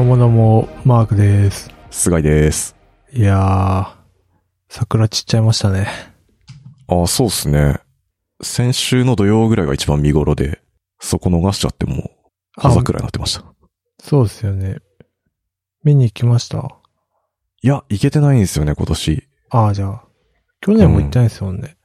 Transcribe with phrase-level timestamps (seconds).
[0.00, 1.70] どうもどうも、マークです。
[1.90, 2.74] 菅井です。
[3.12, 3.86] いやー、
[4.70, 5.88] 桜散っちゃいましたね。
[6.88, 7.80] あ、そうっすね。
[8.40, 10.62] 先週の土曜ぐらいが一番見頃で、
[11.00, 12.10] そこ逃しちゃってもう、
[12.56, 13.44] 葉桜になってました。
[14.02, 14.78] そうですよね。
[15.84, 16.66] 見に行きました？
[17.60, 19.28] いや、行けてないんですよね、今年。
[19.50, 20.04] ああ、じゃあ。
[20.62, 21.76] 去年も行ってないですもんね。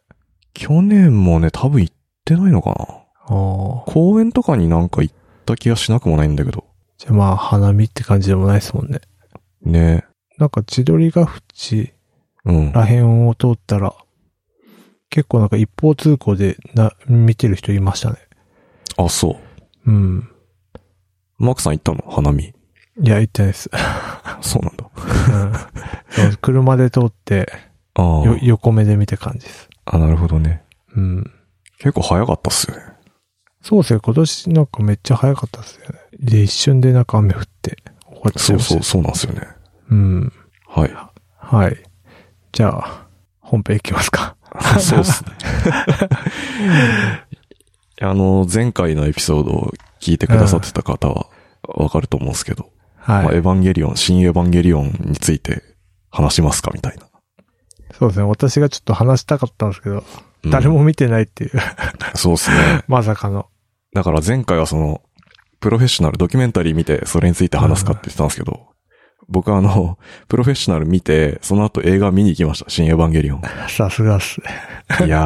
[0.53, 2.75] 去年もね、多分行ってないのかな。
[2.79, 2.93] あ
[3.25, 3.91] あ。
[3.91, 6.63] 公園とかになんか行った気がしなくもないんだけど。
[7.05, 8.99] じゃあまあ、花見って感じでもないですもんね。
[9.61, 10.05] ね
[10.37, 11.93] なんか千鳥ヶ淵
[12.43, 12.71] うん。
[12.71, 13.93] ら辺を通ったら、
[15.09, 18.17] 結構なんか一方通行でな、見てる人いましたね。
[18.97, 19.39] あ、そ
[19.85, 19.91] う。
[19.91, 20.29] うん。
[21.37, 22.03] マークさん行ったの？
[22.09, 22.45] 花見。
[22.45, 22.53] い
[23.01, 23.69] や、行ってないです。
[24.41, 24.89] そうなんだ。
[24.95, 25.53] うん
[26.09, 27.51] そう車で通って、
[27.93, 29.69] あよ、横目で見て感じです。
[29.85, 29.95] あ。
[29.97, 30.63] あ、なるほどね。
[30.95, 31.31] うん。
[31.77, 32.83] 結構早かったっすよね。
[33.67, 35.99] そうですね、今年なんかめっちゃ早かったですよね。
[36.19, 39.47] で、一瞬でなんか雨降って終わっちゃいうましたそそう、そうなんですよね。
[39.89, 40.33] うん。
[40.67, 40.91] はい。
[41.39, 41.83] はい。
[42.51, 43.07] じゃあ、
[43.39, 44.35] 本編いきますか。
[44.79, 45.31] そうっすね。
[48.01, 51.25] あの、前回のエピソードを聞いてくださってた方は
[51.63, 52.69] わかると思うんですけど、
[53.07, 53.37] まあ、エはい。
[53.37, 55.63] ヴァンゲリオン、新エヴァンゲリオンについて
[56.11, 57.07] 話しますかみたいな。
[57.97, 60.03] そうですね、私がちょっと話したかったんですけど、うん
[60.51, 61.51] 誰も見てないっていう、
[62.13, 62.83] そうですね。
[62.87, 63.47] まさかの。
[63.95, 65.01] だから前回はその、
[65.61, 68.67] プロフェッショナルドキュメンタリー見てそれについて話すかって言ってたんですけど、
[69.29, 72.69] 僕はあの、プロフェッショナル見て、その後映画見に行きました。
[72.69, 73.41] 新エヴァンゲリオン。
[73.69, 75.07] さすがっすね。
[75.07, 75.21] いや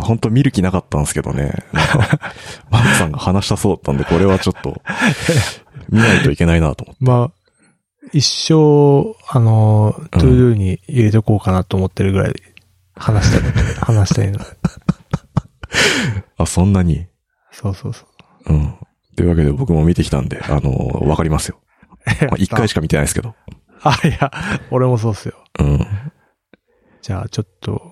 [0.00, 1.52] ー、本当見る気なかったんですけどね。
[2.70, 4.82] マークさんが話したそうだったんで、これはちょっと、
[5.88, 7.04] 見ないといけないなと思って。
[7.04, 7.32] まあ、
[8.12, 12.34] 一生、あの、 to do に入れとこうかなと思ってるぐらい、
[12.96, 14.40] 話したい、話したいの。
[16.36, 17.09] あ、そんなに？
[17.52, 18.06] そうそうそ
[18.46, 18.52] う。
[18.52, 18.74] うん。
[19.16, 20.72] というわけで僕も見てきたんで、あの
[21.08, 21.60] わかりますよ。
[22.06, 23.34] まあ、一回しか見てないですけど。
[23.82, 24.30] あ、いや、
[24.70, 25.34] 俺もそうっすよ。
[25.58, 25.86] うん。
[27.02, 27.82] じゃあ、ちょっと、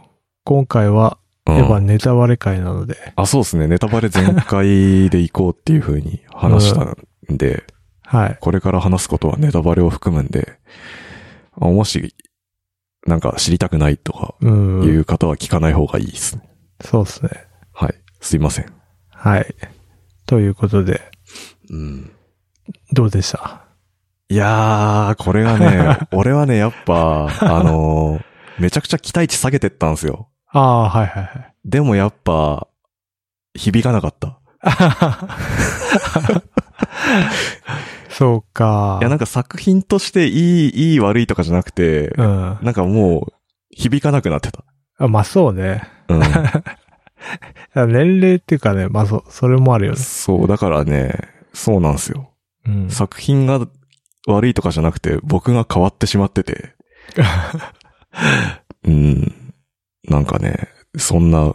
[0.44, 3.68] 今回は、うんエヴァネタバレ会なので、あ、そうですね。
[3.68, 6.96] ネタバレ全開で行こうっていう風に話したん
[7.38, 7.64] で、
[8.04, 8.38] はい。
[8.38, 10.58] これから話すことはネタバレを含むんで、
[11.58, 12.14] あもし、
[13.06, 14.82] なんか知りたくないとかうん。
[14.84, 16.42] いう方は聞かない方がいいですね。
[16.82, 17.30] そうですね。
[17.72, 17.94] はい。
[18.20, 18.77] すいません。
[19.18, 19.54] はい。
[20.26, 21.00] ということで、
[21.70, 22.12] うん。
[22.92, 23.62] どうでした？
[24.28, 28.24] いやー、これがね、 俺はね、やっぱ、あのー
[28.60, 30.28] めちゃくちゃ期待値下げてったんですよ。
[30.50, 31.54] ああ、はいはいはい。
[31.64, 32.66] でもやっぱ、
[33.54, 34.40] 響かなかった。
[38.10, 38.98] そうか。
[39.00, 42.58] いや、なんか作品としていい、いい悪いとかじゃなくて、うん。
[42.62, 43.32] なんかもう、
[43.70, 44.64] 響かなくなってた。
[44.98, 45.82] あまあそうね。
[46.08, 46.20] うん。
[47.74, 49.98] 年齢っていうかね、まあそ、それもあるよね。
[49.98, 51.18] そう、だからね、
[51.52, 52.30] そうなんですよ。
[52.66, 52.90] うん。
[52.90, 53.66] 作品が
[54.26, 56.74] 悪いとかじゃなくて、僕が変わってしまってて、
[58.84, 59.52] うん。
[60.08, 61.54] なんかね、そんな、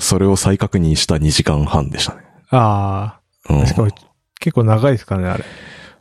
[0.00, 2.22] それを再確認した2時間半でしたね。
[2.50, 3.88] あうんかも
[4.40, 5.44] 結構長いですかね、あれ。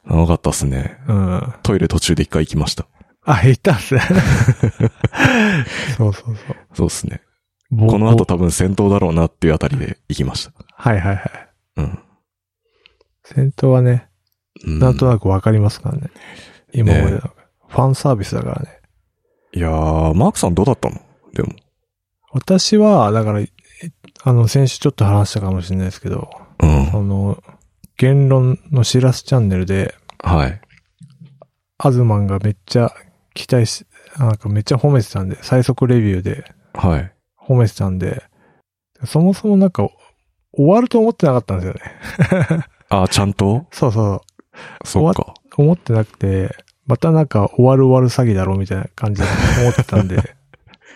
[0.06, 0.98] 長かったっすね。
[1.08, 1.54] うん。
[1.64, 2.88] トイレ途中で一回行きました。
[3.26, 4.02] あ、いたっすね。
[5.98, 6.56] そうそうそう。
[6.74, 7.22] そうっすね。
[7.70, 10.54] ぼこの後多分戦闘だろうなっていうあたりで行きました。
[10.74, 11.50] はいはいはい。
[11.78, 12.00] うん。
[13.24, 14.08] 戦闘はね、
[14.66, 16.10] うんなんとなくわかりますからね。
[16.74, 17.20] 今までの。
[17.68, 18.80] ファンサービスだからね。
[19.54, 21.00] いやー、マークさんどうだったの？
[21.34, 21.54] でも。
[22.32, 23.50] 私は、だから、え
[24.24, 26.30] あの、先週ちょっと話したかもしれないですけど、
[26.62, 26.92] うん。
[26.92, 27.44] その、
[27.98, 30.62] 言論のしらすチャンネルで、はい。
[31.78, 32.92] アズマンがめっちゃ
[33.34, 33.86] 期待し、
[34.18, 37.14] なんかめっちゃ褒めてたんで、最速レビューではい。
[37.48, 38.24] 褒めてたんで、
[39.06, 39.88] そもそもなんか、
[40.54, 42.66] 終わると思ってなかったんですよね。
[42.90, 43.68] あ、ちゃんと？
[43.72, 44.88] そうそう。
[44.88, 45.34] そっか。
[45.56, 49.28] 思ってなくて、またなんか終わる終わる詐欺だろみたいな感じで
[49.62, 50.36] 思ってたんで。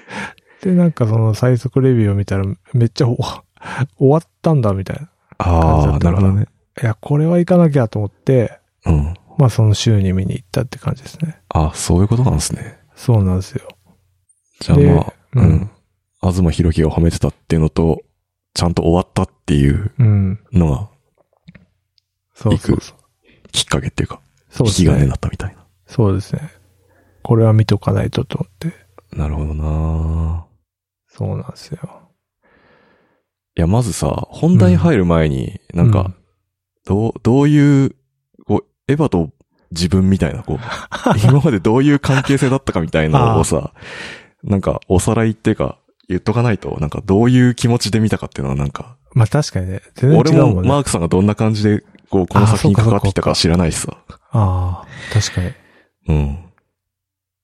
[0.64, 3.18] で、なんかその最速レビューを見たらめっちゃお
[3.98, 5.10] 終わったんだみたいな。
[5.38, 6.48] 感じだったからなるほどね。
[6.82, 9.14] いや、これは行かなきゃと思って、うん。
[9.38, 11.42] まあその週に見に行ったって感じですね。
[11.50, 12.80] あ、そういうことなんですね。
[12.96, 13.68] そうなんですよ。
[14.66, 15.72] でじゃあまあ、ううんん。
[16.22, 18.02] 東博樹が褒めてたっていうのと、
[18.54, 20.40] ちゃんと終わったっていううん。
[20.52, 20.90] のが
[22.34, 22.78] そうそう。
[23.52, 24.20] きっかけっていうか、
[24.50, 25.10] そうです引き金にね。
[25.10, 25.66] なったみたいな。
[25.86, 26.50] そうですね。
[27.24, 28.74] これは見とかないとと思って。
[29.16, 30.46] なるほどな
[31.08, 31.80] そうなんですよ。
[33.58, 36.16] いや、まずさ、本題に入る前に、なんかうん、
[36.86, 37.96] どう、どういう、
[38.48, 39.30] こう、エヴァと
[39.72, 40.60] 自分みたいな、こう、
[41.24, 43.74] 今までどういう関係性だったかみたいなのをさ、
[44.44, 45.78] なんか、おさらいっていうか、
[46.12, 50.56] 言っとかないと、なんか、どういう気持ちで見たかっていうのはなんか、まあ確かにね、全然俺違うもんね。
[50.56, 53.98] もマークさんがどんな感じでこう、この作品に関わってきたか知らないしさ。
[54.32, 55.52] ああ、確かに。
[56.08, 56.46] うん。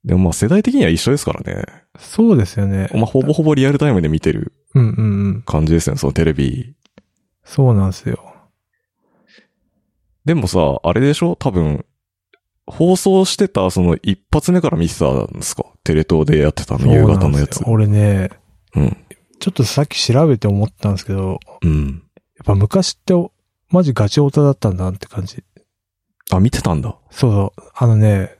[0.03, 1.65] でもまあ世代的には一緒ですからね。
[1.99, 2.89] そうですよね。
[2.93, 5.41] まあほぼほぼリアルタイムで見てるうんうんうん。
[5.41, 6.75] 感じですね、そのテレビ。
[7.43, 8.33] そうなんですよ。
[10.23, 11.35] でもさ、あれでしょ？
[11.35, 11.85] 多分、
[12.65, 15.65] 放送してたその一発目から見てたんですか？
[15.83, 17.61] テレ東でやってたあの夕方のやつ。
[17.65, 18.29] 俺ね、
[18.75, 18.97] うん。
[19.39, 22.03] ちょっとさっき調べて思ったんですけど、うん。
[22.37, 23.13] やっぱ昔って、
[23.69, 25.43] マジガチオタだったんだなって感じ。
[26.31, 26.97] あ、見てたんだ。
[27.09, 27.63] そうそう。
[27.75, 28.37] あのね、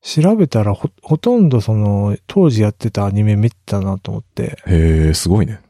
[0.00, 5.60] 調べたらほ、ほとんどその、当時やってたアニメ見てたなと思って、へえ、すごいね。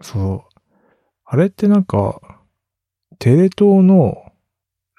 [0.00, 0.60] そう。
[1.24, 2.20] あれってなんか、
[3.18, 4.32] テレ東の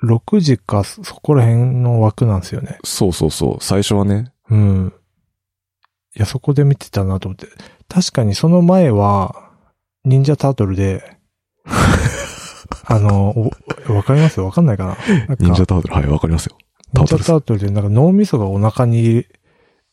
[0.04, 2.80] 6時かそそこら辺の枠なんですよね。
[2.84, 3.64] そうそうそう。
[3.64, 4.34] 最初はね。
[4.50, 4.94] うん。
[6.16, 7.48] いや、そこで見てたなと思って。
[7.92, 9.52] 確かにその前は、
[10.06, 11.18] 忍者タートルで、
[12.86, 13.52] あの、
[13.90, 14.40] おわかります？
[14.40, 14.98] わかんないかな？
[15.40, 16.58] 忍者タートル、はい、わかりますよ。
[16.94, 19.26] タートル忍者タートルでなんか脳みそがお腹に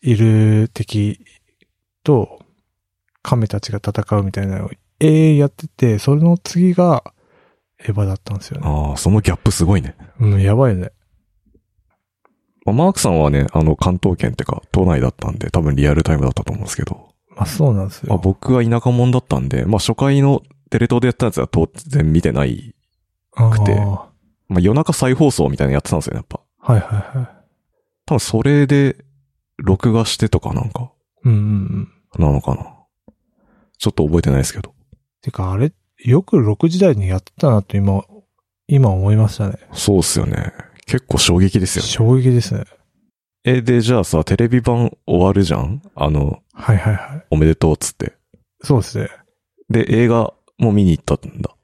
[0.00, 1.20] いる敵
[2.04, 2.38] と
[3.22, 7.02] 亀たちが戦うみたいなのを永遠やってて、それの次が
[7.80, 8.68] エヴァだったんですよね。
[8.68, 9.96] ああ、そのギャップすごいね。
[10.20, 10.92] うん、やばいよね。
[12.64, 17.07] まあ、マークさんはね、あの、関東圏ってか、都内だったんで、多分リアルタイムだったと思うんですけど、ま
[17.42, 18.20] あそうなんですまあ、よ。
[18.22, 22.74] 僕は田舎者だったんで、まあ、初回のテレ東でやったやつは当然見てない。
[23.32, 24.08] くてあー
[24.48, 26.40] まあ、夜中再放送みたいなのやってたんですよね、やっぱ。
[26.60, 27.28] はいはいはい。
[28.06, 29.04] 多分それで、
[29.58, 30.92] 録画してとかなんか、
[31.24, 31.42] うんうんう
[32.20, 32.24] ん。
[32.26, 32.74] なのかな。
[33.78, 34.72] ちょっと覚えてないですけど。
[35.22, 35.72] てかあれ、
[36.04, 38.04] よく6時台にやってたなと今、
[38.66, 39.58] 今思いましたね。
[39.72, 40.52] そうっすよね。
[40.86, 41.88] 結構衝撃ですよね。
[41.88, 42.64] 衝撃ですね。
[43.44, 45.82] え、で、じゃあさ、テレビ版終わるじゃん？
[45.94, 47.24] あの、はいはいはい。
[47.30, 48.14] おめでとうっつって。
[48.62, 49.08] そうですね。
[49.70, 51.54] で、映画も見に行ったんだ。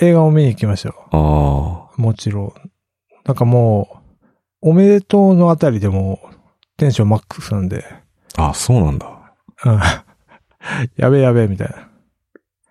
[0.00, 0.94] 映画を見に行きましたよ。
[1.10, 2.00] ああ。
[2.00, 2.52] もちろん。
[3.24, 4.02] なんかも
[4.62, 6.20] う、おめでとうのあたりでも、
[6.76, 7.84] テンションマックスなんで、
[8.36, 9.34] あ、そうなんだ。
[9.64, 9.80] うん
[10.96, 11.88] やべえやべえみたいな。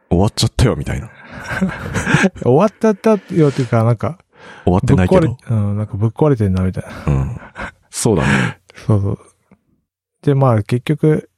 [0.10, 1.10] 終わっちゃったよ、みたいな。
[2.42, 4.20] 終わったったよっていうか、なんか、
[4.64, 7.14] 終わってないけどうん、なんかぶっ壊れてんなみたいな。
[7.14, 7.40] うん。
[8.00, 8.62] そうだね。
[8.88, 9.19] そうそう。
[10.22, 11.30] で、まあ結局、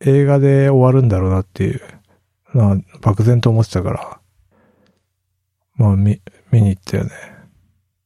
[0.00, 1.80] 映画で終わるんだろうなっていう、
[2.52, 4.20] まあ、漠然と思ってたから、
[5.76, 6.20] まあ、見、
[6.50, 7.10] 見に行ったよね。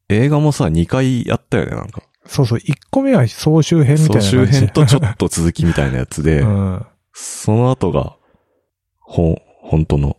[0.08, 2.02] 映画もさ、2回やったよね、なんか。
[2.24, 4.28] そうそう、1個目は総集編みたいな総。
[4.28, 6.86] 集編とちょっと続きみたいなやつで、 うん。
[7.12, 8.16] その後が、
[9.00, 10.16] ほん、本当の、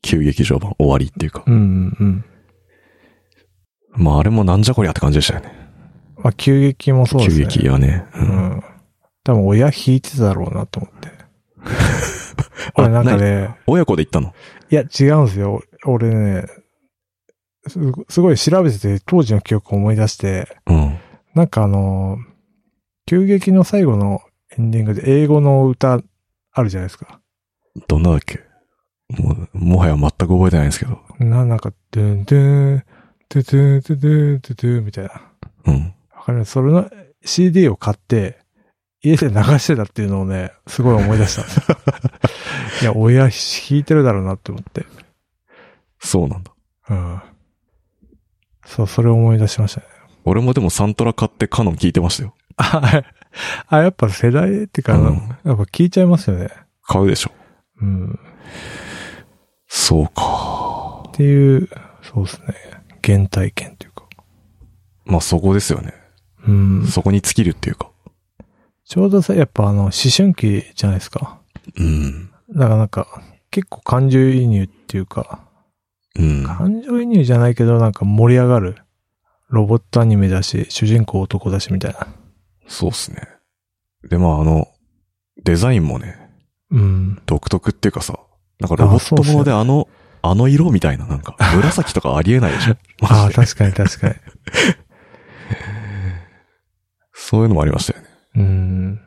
[0.00, 1.42] 急劇場版終わりっていうか。
[1.44, 2.24] うんうんうん。
[3.96, 5.69] まあ、あれもなんじゃこりゃって感じでしたよね。
[6.22, 7.46] まあ、急激もそうです急ね。
[7.48, 8.04] 劇はね。
[8.14, 8.18] う。
[8.18, 8.64] うんん。
[9.24, 11.10] 多分親引いてただろうなと思って。
[12.74, 14.32] 俺なんかね、親子で行ったの？
[14.70, 15.62] いや違うんですよ。
[15.84, 16.44] 俺ね、
[18.08, 20.96] すごい調べてて当時の記憶を思い出して、うん。
[21.34, 22.18] なんかあの、
[23.06, 24.20] 急激の最後の
[24.56, 26.00] エンディングで英語の歌
[26.52, 27.20] あるじゃないですか。
[27.88, 28.40] どんなだっけ？
[29.18, 31.00] もう、もはや全く覚えてないんですけど。
[31.18, 32.84] な、なんか、ドゥンドゥン、
[33.28, 35.10] ドゥドゥンドゥドゥンドゥドゥンみたいな。
[35.66, 35.94] うん。
[36.20, 36.90] わかりますそれの
[37.24, 38.38] CD を買って、
[39.02, 41.78] 家で流してたっていうのをね、すごい思い出したんですよ。
[42.82, 43.30] いや、親弾
[43.70, 44.84] いてるだろうなって思って。
[45.98, 46.52] そうなんだ。
[46.90, 47.22] うん。
[48.66, 49.86] そう、それを思い出しましたね。
[50.24, 52.34] 俺もでもサントラ買ってカノン聞いてましたよ。
[52.56, 53.02] あ、
[53.68, 56.50] あやっぱ世代ってか、うんやっぱ聞いちゃいますよね。
[56.82, 57.32] 買うでしょ。
[57.80, 58.18] うん。
[59.66, 61.04] そうか。
[61.08, 61.70] っていう、
[62.02, 62.54] そうですね。
[63.02, 64.04] 原体験というか。
[65.06, 65.99] まあそこですよね。
[66.46, 66.86] うん。
[66.86, 67.90] そこに尽きるっていうか。
[68.84, 71.40] ちょうどさ、やっぱあの、思春期じゃないですか。
[71.76, 72.30] うん。
[72.50, 75.40] だからなんか、結構感情移入っていうか、
[76.18, 76.44] うん。
[76.44, 78.76] 感情移入じゃないけどなんか盛り上がる。
[79.48, 82.06] ロボットアニメだし、主人公男だしみたいな。
[82.68, 83.28] そうっすね。
[84.08, 84.68] で、まああの、
[85.42, 86.16] デザインもね、
[86.70, 87.22] うん。
[87.26, 88.18] 独特っていうかさ、
[88.60, 89.88] なんかロボットものであの、
[90.22, 93.30] あの色みたいな、なんか、紫とかありえないでしょ ああ。
[93.32, 94.14] 確かに確かに。
[97.30, 98.08] そういうのもありましたよね。
[98.34, 99.00] うん。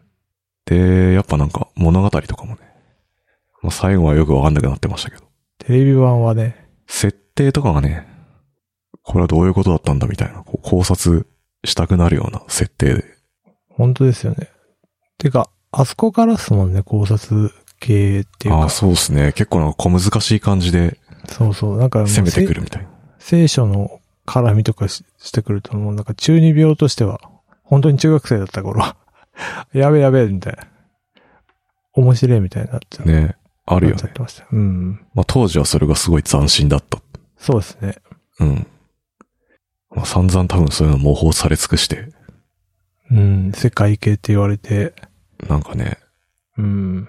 [0.65, 2.62] で、やっぱなんか物語とかもね、
[3.62, 5.24] まあ、最後はよくわかんなくなってましたけど、
[5.58, 8.08] テレビ版はね、設定とかがね、
[9.01, 11.27] これはどういうことだったんだみたいな、こう考察
[11.65, 13.03] したくなるような設定で。
[13.68, 14.48] 本当ですよね。
[15.18, 17.51] てか、あそこからっすもんね、考察
[17.82, 18.60] 系っていうか。
[18.62, 19.34] ああ、そうですね。
[19.34, 21.77] 結構なんか小難しい感じでそうそう。
[21.77, 22.88] なんか攻めてくるみたいな。
[23.20, 27.20] 聖書の絡みとかししてくると、もうなんか中二病としては、
[27.74, 28.98] 本当に中学生だった頃は、
[29.74, 30.68] やべえやべえ、みたいな。
[31.94, 33.08] 面白いみたいになっちゃう。
[33.08, 33.36] ね。
[33.65, 34.13] あるよねなっちゃっ。
[34.13, 34.48] てました。
[34.51, 34.92] うん。
[35.15, 37.00] まあ当時はそれがすごい斬新だった。
[37.38, 37.96] そうですね。
[38.39, 38.68] うん。
[39.89, 42.10] まあ、散々多分そういうの模倣され尽くして、
[43.12, 44.94] うん、世界系って言われて、
[45.50, 45.98] なんかね、
[46.58, 47.08] うん。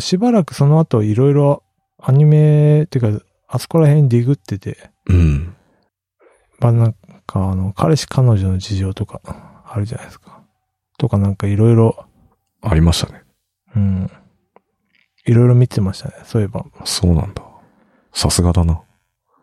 [0.00, 1.62] しばらくその後いろいろ
[1.98, 5.56] アニメっていうか、あそこら辺ディグってて、うん。
[6.58, 6.92] まあなん
[7.26, 9.20] かあの、彼氏彼女の事情とか
[9.72, 10.42] あるじゃないですか。
[10.98, 12.04] とかなんかいろいろ、
[12.60, 13.22] ありましたね。
[13.76, 14.10] うん。
[15.26, 16.14] いろいろ見てましたね。
[16.24, 16.66] そういえば。
[16.84, 17.42] そうなんだ。
[18.12, 18.82] さすがだな。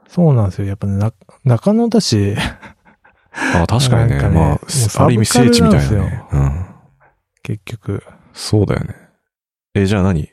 [0.07, 0.67] そうなんですよ。
[0.67, 1.13] やっぱね、な
[1.45, 2.35] 中野だし、
[3.31, 4.21] あ確かにね。
[4.21, 4.59] ねまあ、
[5.03, 6.23] ある意味聖地みたいなね。
[6.31, 6.65] うん。
[7.43, 8.03] 結局、
[8.33, 8.95] そうだよね。
[9.73, 10.29] え、じゃあ何？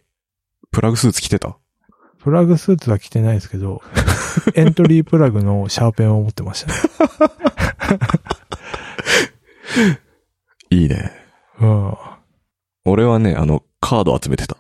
[0.73, 1.57] プラグスーツ着てた？
[2.19, 3.83] プラグスーツは着てないですけど、
[4.55, 6.79] エントリープラグのシャーペンを持ってましたね。
[10.71, 11.13] いいね。
[11.61, 11.89] うん。
[11.93, 12.21] あ、
[12.85, 14.57] 俺はね、あの、カード集めてた。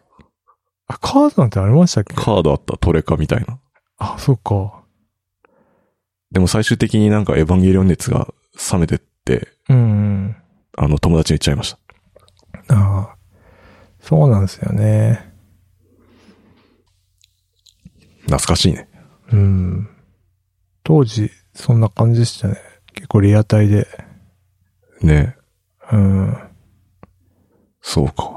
[0.86, 2.14] カードなんてありましたっけ？
[2.14, 3.58] カードあったトレカみたいな。
[3.98, 4.84] あ、そっか。
[6.30, 8.28] でも最終的になんかエヴァンゲリオン熱が
[8.72, 9.80] 冷めてって、うん、う
[10.28, 10.36] ん。
[10.76, 11.76] あの、友達に言っちゃいまし
[12.68, 12.74] た。
[12.74, 13.16] ああ。
[14.00, 15.32] そうなんですよね。
[18.24, 18.88] 懐かしいね。
[19.32, 19.88] うん。
[20.82, 22.56] 当時、そんな感じでしたね。
[22.94, 23.86] 結構リアタイで。
[25.04, 25.36] ね
[25.92, 26.36] うん。
[27.80, 28.30] そうか。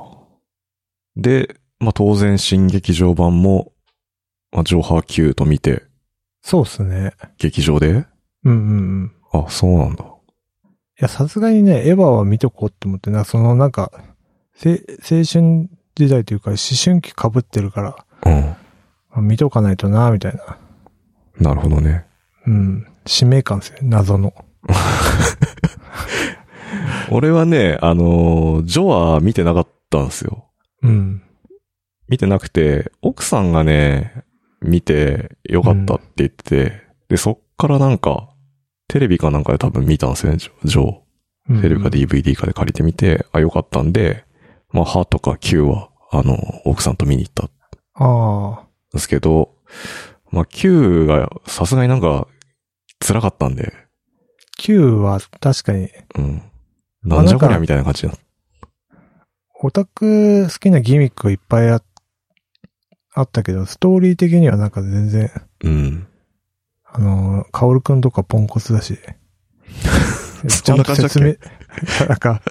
[1.16, 3.72] で、まあ当然新劇場版も、
[4.52, 5.84] まあ、ジョーハー Q と見て、
[6.42, 7.14] そうっすね。
[7.38, 7.90] 劇場で？
[7.92, 8.06] うん
[8.46, 8.54] うんう
[9.06, 9.12] ん。
[9.34, 10.06] あ、そうなんだ。
[10.06, 10.08] い
[11.00, 13.92] や、さすがにね、エヴァは見とこうって思ってな、そのなんか、
[14.56, 18.42] せ青春時代というか、思春期被ってるから、うん。
[18.42, 18.58] ま
[19.18, 20.58] あ見とかないとな、みたいな。
[21.40, 22.06] なるほどね。
[22.46, 22.88] うん。
[23.06, 24.34] 使命感ですよ、謎の。
[27.12, 30.46] 俺はね、あのージョは見てなかったんですよ。
[30.84, 31.22] うん。
[32.08, 34.24] 見てなくて、奥さんがね、
[34.62, 38.30] 見てよかったって言ってて、で、そっからなんか、
[38.88, 41.00] テレビかなんかで多分見たんですよね、ジョジョ
[41.50, 44.26] うんテレビか DVD かで借りてみて、あ、よかったんで、
[44.72, 47.50] まあ、歯とか Q は、あの、奥さんと見に行ったん
[47.96, 48.68] ああ。
[48.94, 49.56] ですけど、
[50.32, 52.28] まあ、Q がさすがになんか、
[53.00, 53.74] 辛かったんで、
[54.58, 56.42] Q は確かに、うん。
[57.02, 58.08] まあなんじゃこりゃみたいな感じ？
[58.08, 58.14] だ。
[59.60, 61.82] オタク好きなギミックがいっぱいあ
[63.14, 65.32] あったけど、ストーリー的にはなんか全然、
[65.64, 66.08] うん。
[66.86, 69.00] あの、カオルくんとかポンコツだし。
[70.48, 71.40] ち そゃんと 説明け、
[72.08, 72.42] なんか、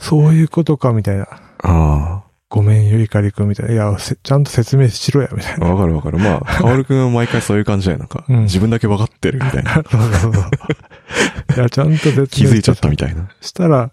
[0.00, 1.26] そういうことかみたいな。
[1.62, 2.23] あ
[2.54, 3.72] ごめんよ、いかりくんみたいな。
[3.72, 5.74] いや、せちゃんと説明しろや、みたいあ、な。
[5.74, 6.18] わかるわかる。
[6.18, 7.98] まあ、カオルくんは毎回そういう感じだよ。
[7.98, 9.74] なんか、うん自分だけわかってるみたいな。
[9.74, 10.44] そうそうそう。
[11.56, 13.28] いや、ちゃんと説明気づいちゃったみたいな。
[13.40, 13.90] したら、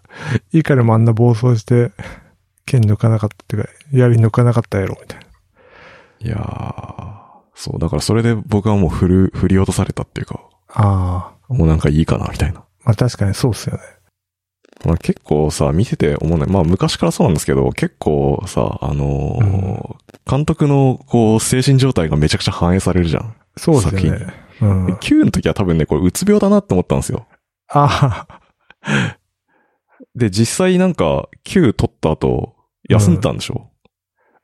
[0.52, 1.90] いいからもあんな暴走して、
[2.64, 5.26] 剣抜かなかったっていうか、槍抜かなかったやろ、みたいな。
[6.24, 7.14] いやー、
[7.56, 10.38] そう、だからそれで僕はもう振る、振り落とされたっていうか、
[10.68, 11.52] ああ。
[11.52, 12.60] もうなんかいいかな、みたいな。
[12.84, 13.82] まあ確かにそうっすよね。
[14.84, 16.46] まあ結構さ、見てて思うね。
[16.46, 19.96] まあ昔からそうなんですけど、結構さ、あのー
[20.30, 23.34] 監督のこう、精神状態がめちゃくちゃ反映されるじゃん。
[23.56, 24.26] そうです作よね。
[24.60, 24.86] うん。
[24.94, 27.26] 9の時は多分ね、これうつ病だなって思ったんですよ。
[27.68, 28.26] あ
[30.14, 32.54] で、実際なんか、9取った後、
[32.88, 33.70] 休んでたんでしょ？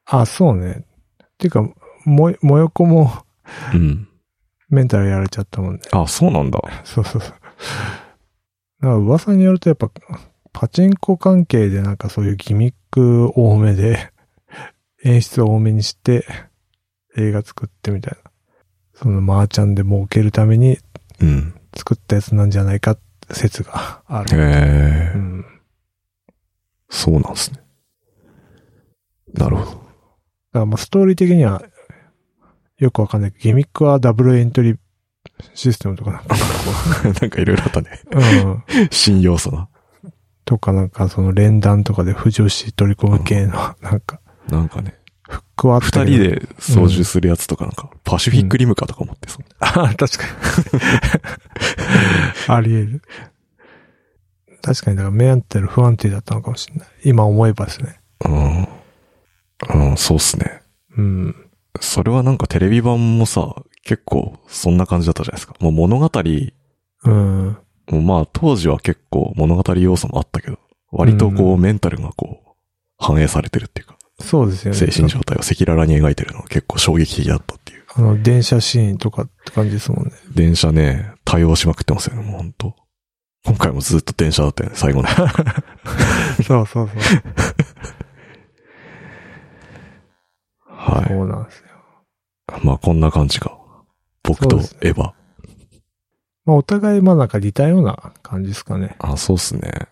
[0.06, 0.84] あ、あ、そうね。
[1.24, 1.62] っていうか、
[2.04, 3.12] も、もよこも
[3.72, 4.08] うん。
[4.70, 5.80] メンタルやられちゃったもんね。
[5.92, 6.60] あ、そうなんだ。
[6.84, 7.34] そうそうそう。
[8.80, 9.90] だから噂によるとやっぱ、
[10.52, 14.12] パチンコ関係でなんかそういうギミック多めで、
[15.04, 16.26] 演出多めにして、
[17.16, 18.30] 映画作ってみたいな。
[18.94, 20.78] そのマーチャンで儲けるために
[21.20, 21.54] うん。
[21.76, 24.36] 作ったやつなんじゃないかって説がある。
[24.36, 25.44] へえ、うん。
[26.88, 27.60] そうなんですね。
[29.34, 29.70] なるほど。
[29.70, 29.84] だか
[30.60, 31.62] らまあストーリー的には
[32.78, 34.78] よくわかんないけど、ギミックはダブルエントリー
[35.54, 36.36] システムとかなんか
[37.20, 38.00] なんかいろいろあったね。
[38.10, 38.64] うん。
[38.90, 39.68] 新要素な。
[40.44, 44.94] とかなんかその連弾とかで不女子取り込む系の、なんか、なんかね、
[45.28, 49.44] フックはあった二人で操縦するやつとかなんか、パシフィックリムかとか思ってそう。
[49.60, 50.30] あ、確かに。
[52.48, 53.02] あり得る。
[54.62, 56.88] 確かに、だからメンタル不安定だったのかもしれない。
[57.04, 58.00] 今思えばですね。
[58.24, 58.68] うん。
[59.90, 60.62] うん、そうっすね。
[60.96, 61.36] うん。
[61.80, 63.54] それはなんかテレビ版もさ、
[63.88, 65.54] 結構そんな感じだったじゃないですか。
[65.60, 66.10] もう物語、
[67.04, 67.58] うん。
[67.90, 70.58] もうまあ当時は結構物語要素もあったけど、
[70.90, 72.48] 割とこううメンタルがこう、
[72.98, 74.76] 反映されてるっていうか、そうですよね。
[74.78, 77.84] 精神状態を赤裸々に描いてるのが結構衝撃的だったっていう。
[77.94, 80.12] あの、電車シーンとかって感じですもんね。
[80.34, 82.76] 電車ね、対応しまくってますよね、もう本当
[83.46, 85.08] 今回もずっと電車だったよね、最後の。
[85.16, 85.24] そう
[86.44, 86.88] そうそう。
[90.68, 91.64] はそうなんですよ。
[92.62, 92.66] い。
[92.66, 93.57] まあこんな感じか。
[94.28, 95.02] 僕とエヴァ。
[95.02, 95.14] ま
[96.48, 98.96] あお互いまあなんか似たような感じですかね。
[98.98, 99.88] あ、そうっすね。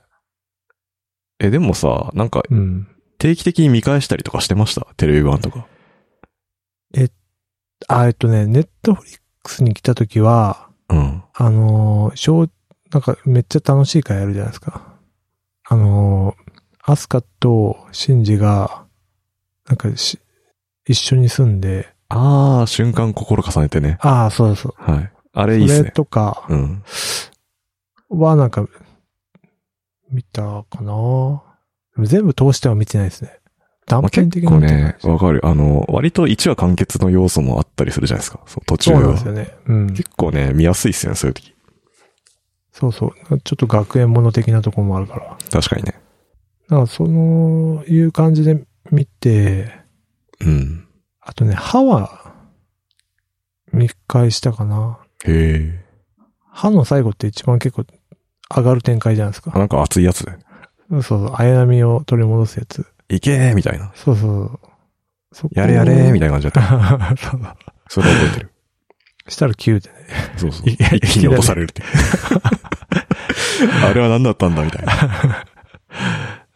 [1.38, 2.88] え、でもさ、なんかうん。
[3.18, 4.86] 定期的に見返したりとかしてました？
[4.96, 5.66] テレビ版とか。
[7.88, 11.22] あ、えっとね、ネットフリックスに来た時は、うん。
[11.34, 12.48] あのー、小、
[12.90, 14.96] なんかめっちゃ楽しい回やるじゃないですか。
[15.68, 18.86] あのー、アスカとシンジが、
[19.68, 20.18] なんかし、
[20.86, 23.98] 一緒に住んで、ああ、瞬間心重ねてね。
[24.00, 24.74] ああ、そうそう。
[24.78, 25.12] はい。
[25.32, 25.90] あれそれいいっすね。
[25.90, 26.82] とかうん。
[28.10, 28.66] はなんか、
[30.10, 31.42] 見たかな
[31.98, 33.40] 全部通しては見てないですね。
[33.86, 35.44] 断まあ、片結構的に見てないね、わかる。
[35.44, 38.40] あの、割と1話完結の要素もあったりするじゃないですか。
[38.46, 39.26] そう途中はそうなんです。
[39.26, 39.56] よね。
[39.66, 39.86] うん。
[39.88, 41.54] 結構ね、見やすいっすよね、そういう時。
[42.72, 43.40] そうそう。
[43.40, 45.36] ちょっと学園もの的なところもあるから。
[45.50, 45.94] 確かにね。
[46.68, 49.72] だからその、いう感じで見て、
[50.40, 50.85] うん。
[51.26, 52.32] あとね、歯は、
[53.72, 54.98] 見返したかな。
[55.24, 55.84] へえ。
[56.52, 57.84] 歯の最後って一番結構
[58.48, 59.50] 上がる展開じゃないですか。
[59.52, 60.32] あなんか熱いやつで。
[60.88, 62.86] そうそう、綾波を取り戻すやつ。
[63.08, 63.90] いけーみたいな。
[63.96, 64.60] そうそう。
[65.32, 67.16] そこやれやれーみたいな感じだった。
[67.16, 67.16] た。
[67.90, 68.52] そうそれは覚えてる。
[69.28, 69.96] したら9でね。
[70.36, 70.68] そうそう。
[70.68, 71.82] 一気に落とされるって。
[73.84, 75.44] あれは何だったんだみたいな。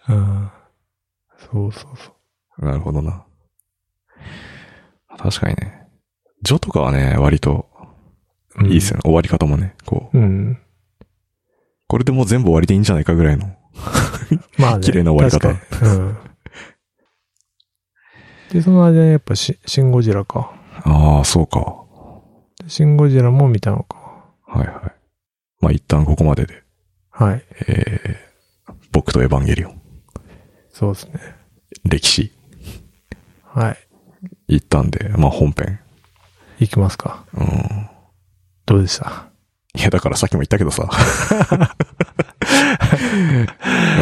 [0.14, 0.50] うん。
[1.52, 3.24] そうそうそなるほどな。
[5.22, 5.86] 確かにね。
[6.42, 7.68] ジョとかはね、割と
[8.58, 8.66] う。
[8.66, 9.02] いいっすよね。
[9.04, 9.74] 終わり方もね。
[9.84, 10.18] こう。
[10.18, 10.58] うん。
[11.86, 13.54] これでもう全部終わりでいいんじゃないかぐらいの。
[14.58, 14.80] まあね。
[14.84, 16.16] 綺麗な終わり方うん。
[18.52, 20.52] で、その間にやっぱシシンゴジラか。
[20.84, 21.76] ああ、そうか。
[22.66, 23.98] シンゴジラも見たのか。
[24.46, 24.92] はいはい。
[25.60, 26.62] まあ一旦ここまでで。
[27.10, 27.44] はい。
[27.68, 29.82] えー、僕とエヴァンゲリオン。
[30.70, 31.20] そうですね。
[31.84, 32.32] 歴史。
[33.44, 33.89] はい。
[34.54, 35.80] 行ったんで、まあ本編。
[36.58, 37.24] 行きますか。
[37.34, 37.46] うん。
[38.66, 39.26] どうでした？
[39.74, 40.88] いや、だからさっきも言ったけどさ。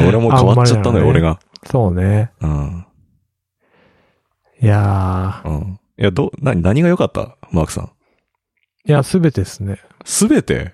[0.07, 1.39] 俺も変わっちゃったのよ、ね俺が。
[1.65, 2.33] そうね。
[2.41, 2.87] うん。
[4.61, 5.49] いやー。
[5.49, 5.81] うん。
[5.99, 7.37] いや、ど、な、何が良かった？
[7.53, 7.91] マークさん。
[8.87, 9.79] いや、すべてですね。
[10.05, 10.73] すべて？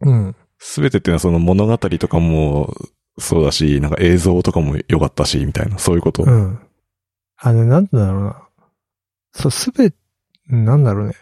[0.00, 0.36] うん。
[0.58, 2.72] すべてっていうのはその物語とかも
[3.18, 6.22] そうだし、なんか映像とかも良かったし、みたいな、そういうこと？
[6.22, 6.60] うん。
[7.36, 8.42] あの、なんてだろうな。
[9.32, 9.92] そう、すべ、
[10.48, 11.14] なんだろうね。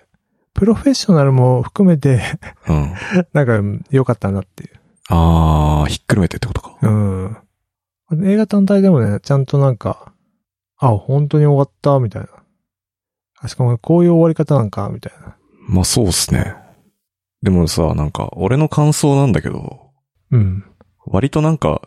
[0.54, 2.20] プロフェッショナルも含めて、
[2.68, 2.94] うん。
[3.32, 4.70] なんか良かったなっていう。
[5.08, 6.76] あー、ひっくるめてってことか。
[6.82, 7.36] うん。
[8.24, 10.12] 映画単体でもね、ちゃんとなんか、
[10.78, 12.28] あ、本当に終わった、みたいな。
[13.40, 15.36] あしかもこういう終わり方なんか、みたいな。
[15.68, 16.54] まあそうっすね。
[17.42, 19.90] でもさ、なんか、俺の感想なんだけど、
[20.30, 20.64] うん。
[21.06, 21.82] 割となんか、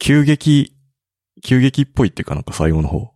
[0.00, 0.74] 急激、
[1.42, 3.12] 急激っぽいっていうかなんか最後の方。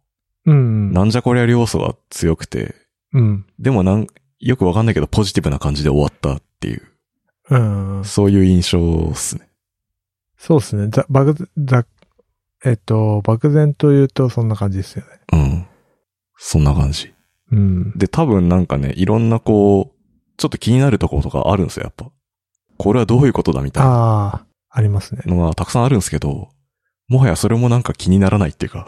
[0.46, 0.92] うん。
[0.92, 2.74] なんじゃこりゃ要素が強くて、
[3.12, 3.46] うん。
[3.58, 4.06] でもなん、
[4.40, 6.82] よくわかんないけどポジティブな感じで終わったっていう、
[7.50, 7.56] う
[8.00, 8.04] ん。
[8.04, 9.48] そういう印象っすね。
[10.36, 10.88] そうですね。
[10.88, 11.84] ざ、漠、ざ、
[12.64, 15.08] えっと、漠然と言うとそんな感じですよね。
[15.32, 15.66] うん。
[16.36, 17.12] そんな感じ。
[17.52, 17.96] うん。
[17.96, 20.02] で、多分なんかね、いろんなこう、
[20.36, 22.10] ちょっと気になるところとかあるんですよ、やっぱ。
[22.78, 25.22] これはどういうことだみたいなああ、ありますね。
[25.26, 26.48] のがたくさんあるんですけど、
[27.08, 28.86] もはやそれもなんか気にならないっていうか、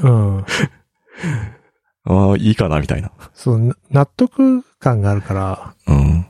[0.00, 0.44] うん。
[2.04, 3.10] ああ、いいかな、みたいな。
[3.34, 6.26] そう、な納得感があるから、うん。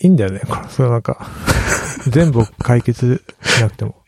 [0.00, 0.40] いいんだよね。
[0.40, 1.26] これ、それなんか、
[2.10, 4.02] 全部解決しなくても。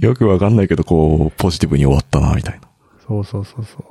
[0.00, 2.68] よくわかんないけど、こう、ポジティブに終わったな、みたいな。
[3.06, 3.84] そうそうそうそ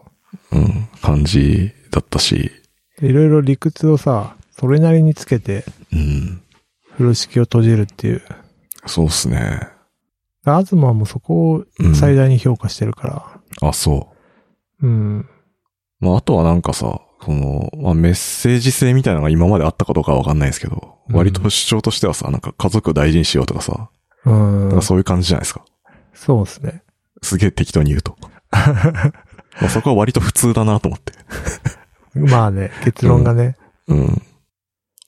[0.51, 0.57] う。
[0.57, 0.87] うん。
[1.01, 2.51] 感じだったし、
[2.99, 6.41] でいろいろ理屈をさ、それなりにつけて、うん。
[6.93, 8.21] 風呂敷を閉じるっていう。
[8.85, 9.67] そうっすね。
[10.43, 11.65] アズマもそこを
[11.95, 13.67] 最大に評価してるから。
[13.69, 14.10] あ、そう。
[14.81, 15.29] うん。
[15.99, 23.89] まあ、あとはなんかさ、その、まあ、メッセージ性みたいなのが今まであったかどうかはわかんないですけど、うん割と主張としてはさ、なんか家族を大事にしようとかさ、
[24.25, 24.69] うん。
[24.69, 25.65] なんかそういう感じじゃないですか。
[26.13, 26.83] そうですね。
[27.21, 28.15] すげえ適当に言うと。
[28.51, 31.13] まあそこは割と普通だなと思って。
[32.13, 33.57] まあね、結論がね。
[33.87, 34.21] うん。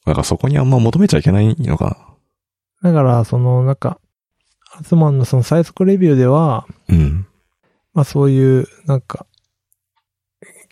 [0.06, 2.16] だからそこにあんま求めちゃいけないのか
[2.82, 4.00] だから、その、なんか、
[4.78, 6.98] アズマンのその最速レビューでは、な。
[6.98, 7.28] うん。
[7.94, 9.26] まあそういう、なんか、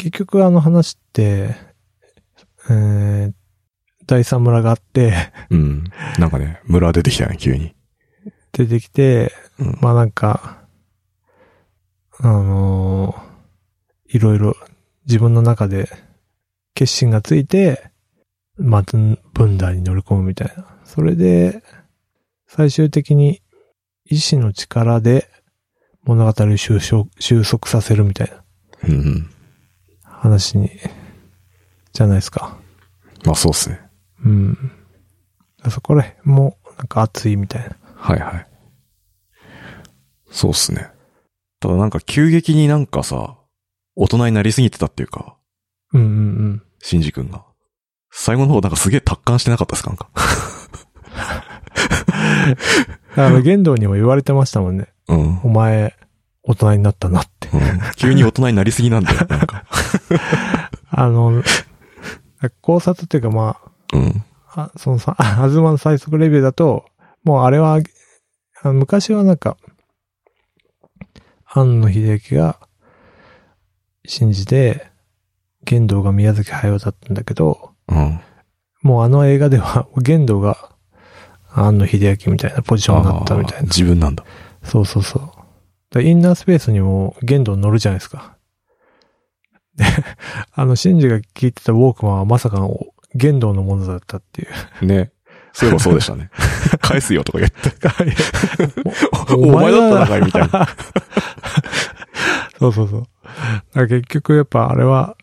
[0.01, 1.55] 結局あの話って、
[2.71, 3.33] えー、
[4.07, 5.13] 第三村があって、
[5.51, 5.83] うん。
[6.17, 7.75] なんかね、村出てきたよね、急に。
[8.51, 9.77] 出てきて、うん。
[9.79, 10.57] まあなんか、
[12.19, 13.31] あのー
[14.13, 14.55] いろいろ
[15.05, 15.87] 自分の中で
[16.73, 17.91] 決心がついて、
[18.57, 18.97] また
[19.33, 20.65] 分断に乗り込むみたいな。
[20.83, 21.63] それで、
[22.47, 23.41] 最終的に
[24.03, 25.29] 意志の力で
[26.03, 28.43] 物語を収束収束させるみたいな。
[30.21, 30.69] 話に、
[31.93, 32.55] じゃないですか。
[33.25, 33.81] まあそうっすね。
[34.23, 34.71] うん。
[35.69, 37.75] そこら辺もなんか熱いみたいな。
[37.95, 38.47] はいはい。
[40.29, 40.89] そうっすね。
[41.59, 43.35] ただなんか急激になんかさ、
[43.95, 45.37] 大人になりすぎてたっていうか、
[45.91, 46.11] うんうんう
[46.49, 46.63] ん。
[46.79, 47.43] シンジ君が。
[48.11, 49.89] 最後の方なんかすげえ達観してなかったですか？
[49.89, 50.09] なんか。
[53.09, 54.87] だから玄道にも言われてましたもんね。
[55.07, 55.39] うん。
[55.43, 55.95] お前、
[56.43, 57.49] 大人になったなって。
[57.49, 57.61] うん
[57.97, 59.25] 急に大人になりすぎなんだよ。
[59.29, 59.65] なんか。
[60.89, 61.43] あの、
[62.61, 63.57] 考察っていうかま
[63.93, 64.23] うん。
[64.47, 66.85] あ、あそのさ、あズマの最速レビューだと、
[67.23, 67.79] もうあれは、
[68.63, 69.57] 昔はなんか、
[71.45, 72.59] 庵野秀明が
[74.05, 74.87] 信じて、
[75.63, 78.19] 玄道が宮崎駿だったんだけど、うん。
[78.81, 80.71] もうあの映画では、玄道が
[81.53, 83.63] 庵野秀明みたいなポジションになったみたいな。
[83.63, 84.23] 自分なんだ。
[84.63, 85.40] そうそうそう。
[85.91, 88.37] でインナースペースにも玄道乗るじゃないですか。
[89.75, 89.85] で、
[90.53, 92.79] あの、シンジが聞いてたウォークマンはまさかの
[93.15, 94.45] 玄道のものだったってい
[94.81, 94.85] う。
[94.85, 95.11] ね。
[95.53, 96.29] そういえばそうでしたね。
[96.79, 97.73] 返すよとか言って。
[99.35, 100.67] おお前だったのかいみたいな。
[102.57, 102.97] そうそうそ
[103.75, 103.87] う。
[103.87, 105.17] 結局やっぱあれは、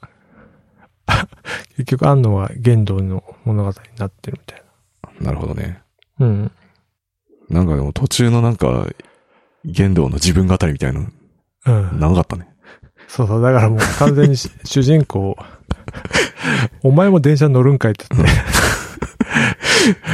[1.76, 4.62] 結局安野は玄道の物語になってるみたい
[5.20, 5.82] なるほどね。
[6.18, 6.26] な。
[6.26, 6.52] うん。
[7.48, 8.86] なんかでも途中のなんか、
[9.64, 11.06] 玄道の自分語りみたいなの、
[11.66, 12.00] うん。
[12.00, 12.48] 長かったね。
[13.08, 13.42] そうそう。
[13.42, 15.36] だからもう完全にし主人公、
[16.82, 18.30] お前も電車に乗るんかいって言って。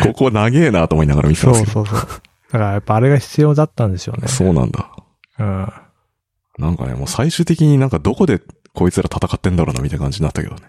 [0.07, 1.73] ここ長えなと思いながら見てたんですけど。
[1.73, 2.09] そうそうそう。
[2.53, 4.29] だからやっぱあれが必要だったんでしょうね。
[4.29, 4.91] そうなんだ。
[5.39, 5.73] うん。
[6.59, 8.41] なんかね、もう最終的になんかどこで
[8.75, 10.63] こいつら戦ってんだろうなみたいな感じになったけどね。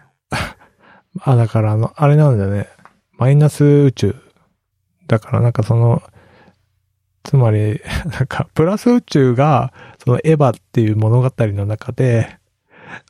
[1.22, 2.68] あ、だからあの、あれなんだよね。
[3.18, 4.16] マイナス宇宙。
[5.08, 6.02] だからなんかその、
[7.26, 7.82] つまり、
[8.14, 12.38] なんか、プラス宇宙が、そのエヴァっていう物語の中で、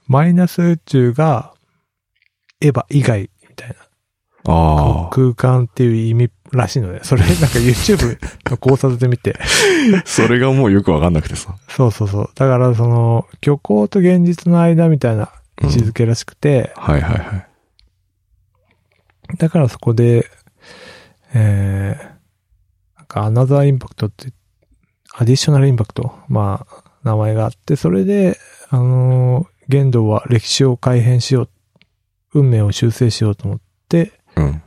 [0.08, 1.54] マイナス宇宙が、
[2.62, 3.75] エヴァ以外みたいな
[4.47, 8.17] あ空間っていう意味らしいので、それなんか YouTube
[8.49, 10.04] の考察で見て、あ。
[10.08, 11.56] それがもうよくわかんなくてさ。
[11.67, 12.30] そうそうそう。
[12.36, 15.30] だからその、虚構と現実の間みたいな
[15.62, 17.47] 位置づけらしくて、はいはいはい。
[19.38, 20.30] だからそこで、
[21.34, 22.14] えー、
[23.15, 24.34] かアナザーインパクトって、
[25.13, 28.38] アディショナルインパクト、まあ、名前があって、それで、
[28.69, 31.49] あのー、玄道は歴史を改変しよう、
[32.34, 34.62] 運命を修正しようと思って、うん。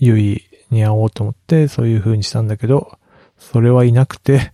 [0.00, 2.98] ユイに会おうと思って、そういう風にしたんだけど、
[3.36, 4.52] それはいなくて、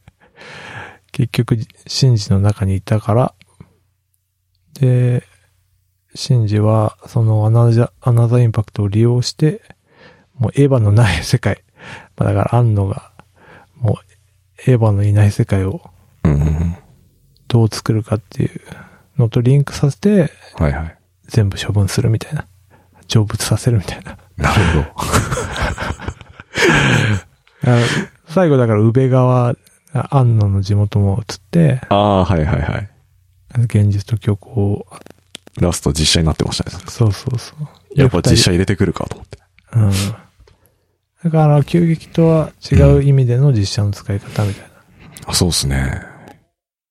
[1.12, 3.34] 結局、シンジの中にいたから、
[4.80, 5.22] で、
[6.16, 9.62] シンジは、そのアナザアナザーインパクトを利用して、
[10.34, 11.62] もうエヴァのない世界。
[12.16, 13.10] まあだから、アンノが、
[13.76, 13.98] も
[14.66, 15.82] う、エヴァのいない世界を。
[17.48, 18.60] どう作るかっていう
[19.18, 20.98] のとリンクさせて、はいはい。
[21.26, 22.46] 全部処分するみたいな。
[23.08, 24.18] 成仏させるみたいな。
[24.36, 24.86] なるほど。
[27.72, 27.78] あ
[28.28, 29.54] 最後だから、宇部川、
[29.92, 32.88] あ安野の地元も移って、ああ、はいはいはい。
[33.64, 34.86] 現実と虚構を、
[35.58, 36.76] ラスト実写になってましたね。
[36.88, 37.68] そうそうそう。
[37.98, 39.38] やっぱ実写で入れてくるかと思って。
[39.72, 40.25] うん。
[41.26, 44.70] だから、急激とは違う意味での実写の使い方みたい
[45.26, 46.02] あそうですね。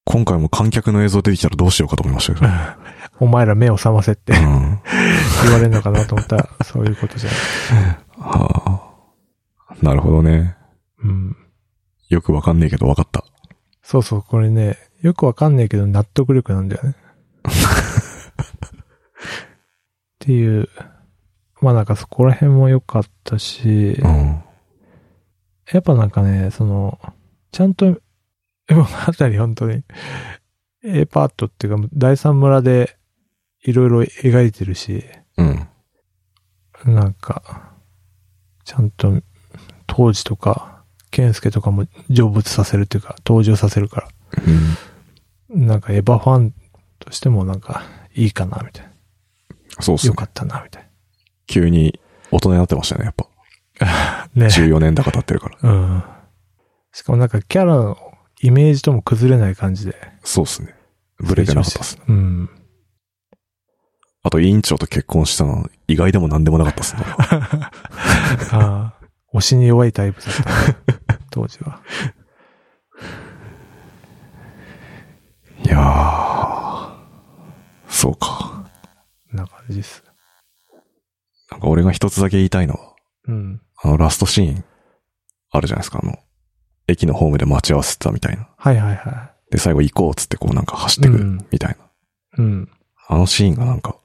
[0.03, 2.47] 今回も観客の映像出てきたらどうしようかと思いましたけど。
[2.47, 2.77] な。
[3.21, 4.81] お前ら目を覚ませってうん。
[5.45, 7.97] 言われるのかなと思ったら、 そういうことじゃない。
[8.19, 8.81] は
[9.69, 9.75] あ。
[9.81, 10.57] なるほどね。
[11.01, 11.37] うん。
[12.09, 13.23] よくわかんねえけどわかった。
[13.83, 16.95] そうそう、これね、よくわかんないけど納得力なんだよね。
[20.15, 20.67] っていう、
[21.65, 24.43] まあなんかそこら辺も良かったし、うん。
[25.71, 26.99] やっぱなんかね、その、
[27.51, 27.97] ちゃんと、
[28.69, 28.89] 物語
[29.39, 29.83] 本当に、
[30.83, 32.95] A パートっていうか、第三村で
[33.63, 35.05] いろいろ描いてるし、
[35.37, 35.67] うん。
[36.85, 37.73] なんか、
[38.63, 39.19] ちゃんと
[39.87, 44.07] 当時とか、健介とかも成仏させるっていうか、登場させるから、
[45.49, 45.65] うん。
[45.65, 46.53] なんかエヴァファン
[46.99, 47.81] としてもなんか
[48.13, 48.91] いいかな、みたいな。
[49.81, 50.09] そうっすね。
[50.09, 50.84] よかったな、みたい
[51.47, 51.99] 急に
[52.31, 53.27] 大人になってましたね、やっぱ。
[53.85, 54.29] な。
[54.35, 54.45] ね。
[54.47, 55.57] 14年高経ってるから。
[55.61, 56.03] うん。
[56.91, 57.97] しかもなんかキャラの
[58.41, 59.95] イメージとも崩れない感じで。
[60.23, 60.75] そうっすね。
[61.19, 62.03] ブレてなかったっすね。
[62.07, 62.49] うん。
[64.23, 67.03] あと委員長と結婚したの意外でも何でもなかったっすね。
[68.51, 68.93] ああ、
[69.33, 70.33] 推しに弱いタイプだっ
[71.05, 71.79] た、 当時は。
[75.63, 76.95] いやー。
[77.87, 78.65] そうか。
[79.31, 80.04] な感じです。
[81.55, 82.95] なんか俺が一つだけ言いたいのは、
[83.29, 83.61] うん。
[83.81, 84.63] あのラストシーン、
[85.51, 86.17] あるじゃないですか、あの、
[86.87, 88.49] 駅のホームで待ち合わせてたみたいな。
[88.57, 91.75] はいはいはで、最後行こうっつってこうなんか走ってくるうんみたいな。
[91.75, 91.77] い。
[92.39, 92.69] うん。
[93.07, 93.95] あのシーンがなんか、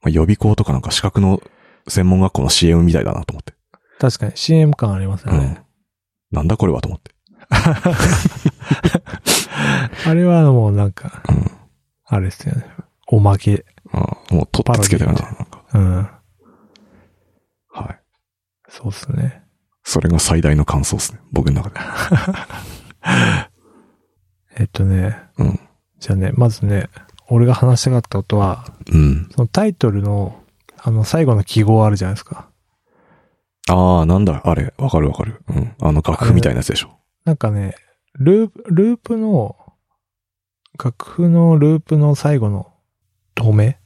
[0.00, 1.40] まあ予備校とかなんか資格の
[1.86, 3.54] 専門学校の CM みたいだなと思って。
[4.00, 5.38] 確かに CM 感ありますよね。
[5.38, 6.36] うん。
[6.36, 7.12] なんだこれはと思って。
[10.06, 11.48] あれはもうなんか、うん。
[12.06, 12.66] あれですよね。
[13.06, 13.64] おまけ。
[13.92, 15.22] あもう取ってつけた感じ。
[15.22, 15.46] なんか。
[15.74, 16.08] うん。
[18.72, 18.78] はい。
[18.78, 19.42] そうっすね。
[19.84, 21.20] それが最大の感想ですね。
[21.32, 21.80] 僕の中で。
[24.58, 25.60] えっとね、うん。
[25.98, 26.88] じゃあね、まずね、
[27.28, 29.28] 俺が話したかったことは、うん。
[29.34, 30.42] そのタイトルの、
[30.78, 32.48] あの、最後の記号あるじゃないですか。
[33.68, 35.42] ああ、なんだ、あれ、わかるわかる。
[35.48, 35.74] うん。
[35.80, 36.90] あの楽譜みたいなやつでしょ。
[37.24, 37.74] なんかね、
[38.14, 39.56] ループ、ループの、
[40.82, 42.72] 楽譜のループの最後の
[43.34, 43.78] 止め？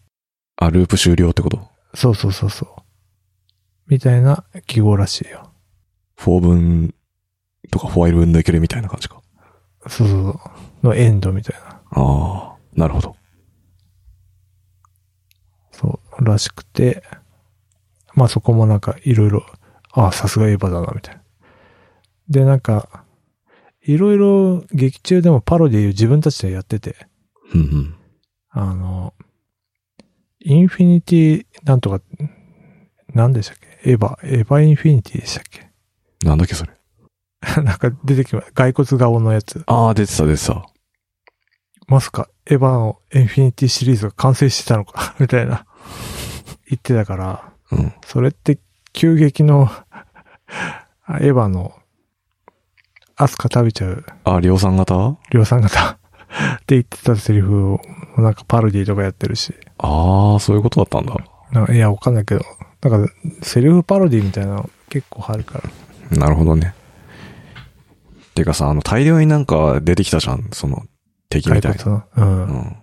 [0.56, 1.60] あ、ループ終了ってこと？
[1.94, 2.75] そうそうそうそう。
[3.88, 5.52] みたいな記号らしいよ。
[6.18, 6.94] ?4 分
[7.70, 9.20] とかフォアイル分抜けるみたいな感じか。
[9.88, 10.30] そうそうそ
[10.82, 10.86] う。
[10.86, 11.80] のエンドみたいな。
[11.90, 13.16] ああ、なるほど。
[15.72, 17.02] そう、らしくて、
[18.14, 19.44] まあそこもなんかいろいろ、
[19.92, 21.22] ああ、さすがエヴァだな、みたいな。
[22.28, 23.04] で、なんか、
[23.82, 26.96] いろいろ劇中でもパロディを自分たちでやってて、
[27.54, 27.94] うんうん。
[28.50, 29.14] あの、
[30.40, 32.00] インフィニティ、なんとか、
[33.14, 33.65] 何でしたっけ？
[33.86, 35.70] エヴァ、エヴァインフィニティでしたっけ？
[36.26, 36.72] なんだっけそれ。
[37.62, 39.62] なんか出てきま骸骨顔のやつ。
[39.66, 40.66] ああ、出てた出てた。
[41.86, 45.66] まさか、エヴァのインフィニティシリーズが完成してたのか、 みたいな、
[46.68, 47.92] 言ってたから、うん。
[48.04, 48.58] それって
[48.92, 49.70] 急激の、
[51.04, 51.72] あエヴァの、
[53.14, 55.16] アスカ食べちゃうあ、量産型？
[55.30, 55.96] 量産型っ
[56.66, 57.80] て言ってたセリフを、
[58.18, 59.54] なんかパロディとかやってるし。
[59.78, 61.14] ああ、そういうことだったんだ。
[61.52, 62.44] なんかいや、わかんないけど、
[62.88, 65.60] なんか、セリフパロディみたいなの結構あるか
[66.10, 66.18] ら。
[66.18, 66.74] なるほどね。
[68.34, 70.84] てかさ、あの、大量になんか出てきたじゃん、その、
[71.28, 72.06] 敵みたいな。
[72.16, 72.46] うん。
[72.46, 72.76] うん。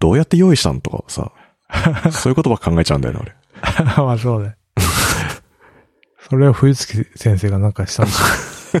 [0.00, 1.32] どうやって用意したんとかさ、
[2.10, 3.34] そういうことば考えちゃうんだよね、俺。
[4.04, 4.56] まあそうね。
[6.28, 8.24] それを冬月先生がなんかしたんでしょ。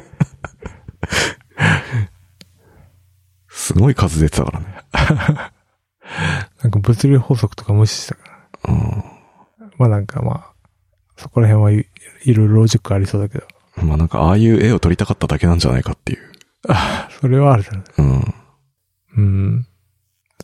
[3.48, 4.66] すごい数出てたからね。
[6.62, 8.74] なんか物理法則とか無視したから。
[8.74, 9.04] うん。
[9.78, 10.53] まあなんかまあ、
[11.16, 11.86] そこら辺はい、
[12.24, 13.46] いろいろロジックありそうだけど。
[13.82, 16.34] まあなんか、ああいう絵を撮りたかっただけなんじゃないかっていう。
[17.20, 18.34] それはあるだろうね。
[19.16, 19.20] うん。
[19.20, 19.66] うん。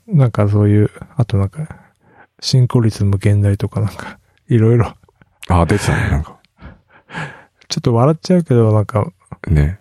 [0.07, 1.69] なんかそういう、あとなんか、
[2.41, 4.95] 進行率無限大とかなんか、いろいろ、
[5.49, 6.39] ああ、出てたね、なんか。
[7.69, 9.13] ちょっと笑っちゃうけど、なんか、
[9.49, 9.81] ね。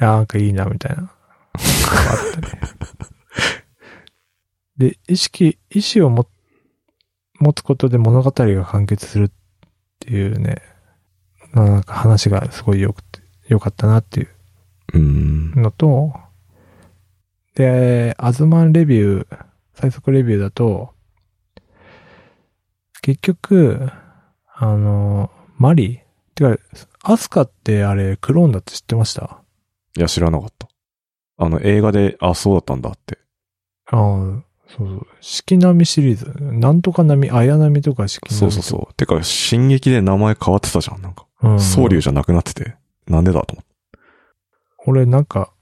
[0.00, 1.02] いや、なんかいいな、みたいな。
[1.02, 1.10] あっ
[2.32, 2.60] たね。
[4.76, 6.28] で、意識、意志をも、
[7.40, 9.30] 持つことで物語が完結するっ
[10.04, 10.56] ていうね、
[11.54, 14.28] なんか話がすごい良くて、良かったなっていう
[14.94, 15.52] うん。
[15.52, 16.12] のと、
[17.54, 20.94] で、アズマンレビュー、最速レビューだと、
[23.02, 23.90] 結局、
[24.54, 26.00] あの、マリ？
[26.34, 26.56] てか、
[27.02, 29.42] アスカってあれ、クローンだって知ってました？
[29.96, 30.68] いや、知らなかった。
[31.36, 33.18] あの、映画で、あ、そうだったんだって。
[33.86, 34.42] ああ、
[34.76, 35.06] そうそう。
[35.20, 36.32] 四季並みシリーズ。
[36.40, 38.52] なんとか並み、綾波とか四季並み。
[38.52, 38.94] そうそうそう。
[38.94, 41.26] てか、進撃で名前変わってたじゃん、なんか。
[41.42, 41.48] う。
[41.50, 41.60] うん。
[41.60, 42.76] 総流じゃなくなってて。
[43.06, 43.72] なんでだと思って。
[44.86, 45.52] 俺なんか、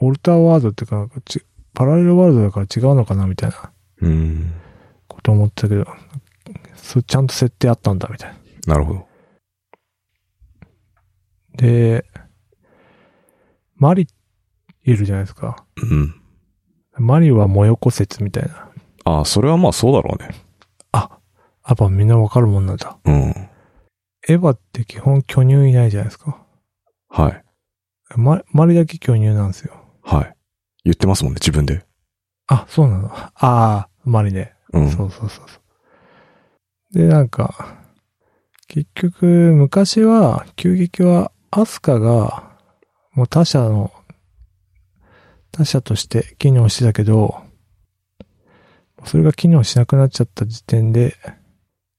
[0.00, 4.52] オルターワールドっていうかなんかち、パラレルワールドだから違うのかなみたいなうん。
[5.08, 5.86] こと思ってたけど、
[6.76, 8.30] そちゃんと設定あったんだみたい
[8.66, 8.74] な。
[8.74, 9.08] なるほど。
[11.56, 12.04] で、
[13.76, 14.06] マリ
[14.84, 15.64] いるじゃないですか。
[15.76, 16.14] うん。
[16.98, 18.70] マリは模横説みたいな。
[19.04, 20.30] あ、それはまあそうだろうね。
[20.92, 21.18] あ、
[21.66, 22.98] やっぱみんなわかるもんなんだ。
[23.04, 23.48] うん。
[24.28, 26.44] エヴァって基本巨乳いないじゃないですか。
[27.08, 27.44] はい。
[28.16, 29.74] ま、マリだけ巨乳なんですよ。
[30.02, 30.34] はい。
[30.84, 31.84] 言ってますもんね、自分で。
[32.46, 33.10] あ、そうなの。
[33.14, 34.54] ああ、マリね。
[34.72, 34.90] うん。
[34.90, 35.58] そうそうそうそ
[36.94, 36.98] う。
[36.98, 37.76] で、なんか、
[38.66, 42.50] 結局、昔は、急激は、アスカが、
[43.12, 43.92] もう他者の、
[45.58, 47.42] 他者として機能してたけど、
[49.04, 51.16] それが機能しなくなっちゃった時点で、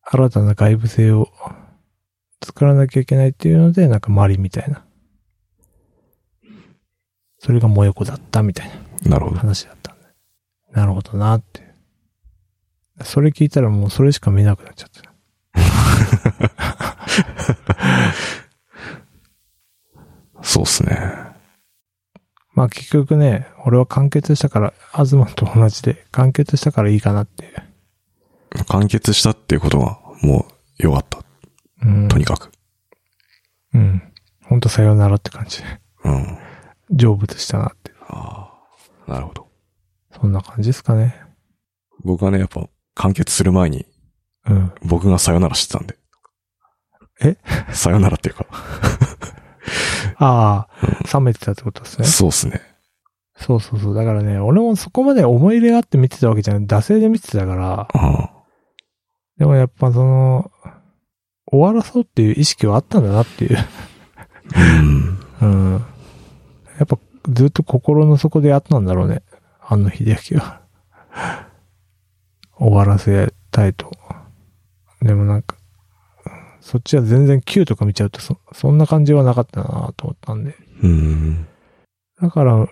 [0.02, 1.28] 新たな外部性を
[2.42, 4.86] 作らなきゃいけないっていうので、なんかマリみたいな。
[7.40, 8.72] それが萌子だったみたい
[9.04, 9.10] な。
[9.10, 9.40] なるほど。
[9.40, 10.06] 話だったんで。
[10.72, 11.68] なるほどなって。
[13.04, 15.04] それ聞いたらもうそれしか見なくなっちゃった。
[20.44, 21.19] そうっすね。
[22.60, 27.54] まあ結局ね、俺は完結したから、アズマンと同じで完結したからいいかなって。
[28.68, 30.46] 完結したっていうことは、も
[30.78, 31.24] う、良かった。
[31.84, 32.10] うん。
[32.10, 32.52] とにかく。
[33.74, 34.04] うん。
[34.44, 35.64] ほんとさよならって感じ。
[36.04, 36.38] うん。
[36.90, 37.94] 成仏したなって。
[38.10, 38.52] あ
[39.08, 39.10] あ。
[39.10, 39.48] なるほど。
[40.20, 41.16] そんな感じですかね。
[42.04, 43.86] 僕はね、やっぱ、完結する前に、
[44.48, 44.74] うん。
[44.82, 45.98] 僕がさよならしてたんで。
[47.22, 47.38] え？
[47.72, 48.46] さよならっていうか。
[50.20, 52.06] ああ、冷めてたってことですね。
[52.06, 52.62] そうっすね。
[53.38, 53.96] そうそうそう。
[53.96, 56.66] だからね、俺もそこまで思い入れがあって見てたわけじゃない。
[56.66, 58.32] 惰性で見てたから、あ
[59.38, 60.52] でもやっぱその、
[61.48, 63.58] 終わらそうっていう意識はあったんだなっていう。
[65.42, 65.74] うん。
[65.74, 65.86] うん。
[66.78, 69.24] やっぱずっと心の底であったんだろうね。
[69.62, 70.62] あの秀明は。
[72.60, 73.90] 終わらせたいと。
[75.02, 75.56] でもなんか、
[76.62, 80.56] そっちは全然 Q とか見ちゃうとそ、そんな感じはなかったなと思ったんで。
[80.84, 81.48] うん。
[82.22, 82.68] だから、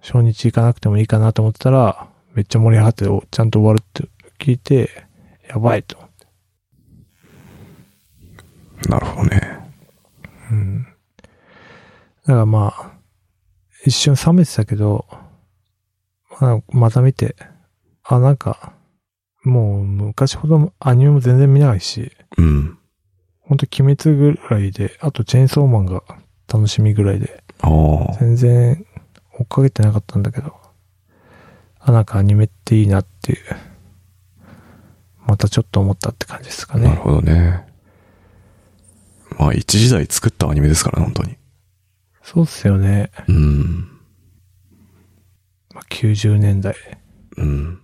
[0.00, 4.90] 初日行かなくてもいいかなと思ってたら、めっちゃ盛り上がっておちゃんと終わるって聞いて、
[5.48, 5.98] やばいと。
[8.88, 9.58] なるほどね。
[10.50, 10.82] うん。
[10.82, 10.88] だ
[12.26, 12.92] からまあ、
[13.84, 15.06] 一瞬冷めてたけど、
[16.40, 17.36] まあ、また見て、
[18.02, 18.72] あ、なんか、
[19.44, 22.75] もう昔ほどアニメも全然見ないし、うん。
[23.48, 26.02] ほんと鬼滅ぐらいで、あとチェーンソーマンが
[26.52, 27.44] 楽しみぐらいで。
[28.18, 28.86] 全然
[29.38, 30.52] 追っかけてなかったんだけど、
[31.78, 33.38] あ、なんかアニメっていいなっていう、
[35.26, 36.88] またちょっと思ったって感じですかね。
[36.88, 37.64] なるほどね。
[39.38, 41.36] まあ、一時代作ったアニメですからね、本当に。
[42.22, 43.12] そうっすよね。
[43.28, 43.88] うん。
[45.72, 46.74] まあ、90年代。
[47.36, 47.80] うん。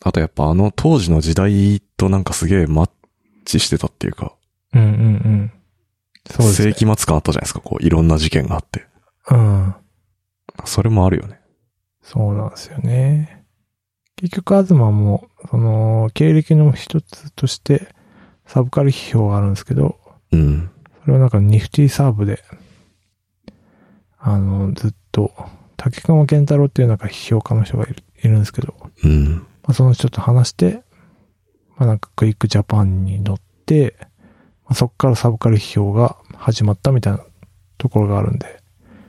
[0.00, 2.90] あとやっぱあの当時の時代となんかすげえマッ
[3.46, 4.34] チしてたっていうか、
[4.74, 5.52] うんうんうん。
[6.30, 6.74] そうですね世。
[6.74, 8.86] 紀末感あったじゃないですか、こう、いろんな事件があって。
[9.30, 9.74] うん。
[10.64, 11.40] それもあるよね。
[12.02, 13.44] そうなんですよね。
[14.16, 17.88] 結局、東も、その、経歴の一つとして、
[18.46, 19.98] サブカル批評があるんですけど、
[20.32, 20.70] うん。
[21.02, 22.42] それはなんかニフティサーブで、
[24.18, 25.32] あの、ずっと、
[25.76, 29.34] 竹熊健太郎っていうなんか批評家の人がいるいるんですけど、うん。
[29.34, 30.82] まあ、その人と話して、
[31.76, 33.96] まあなんかクイックジャパンに乗って、
[34.64, 37.24] まあ、そこからサブカル批評が始まったみたいな
[37.78, 38.60] ところがあるんで、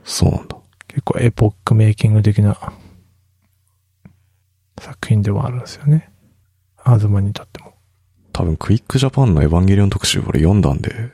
[0.04, 0.56] そうなんだ。
[0.88, 2.72] 結構エポックメイキング的な
[4.78, 6.10] 作品ではあるんですよね。
[6.84, 7.74] 東にとっても。
[8.32, 11.10] 多分、クイックジャパンのエヴァンゲリオン特集俺読んだんで、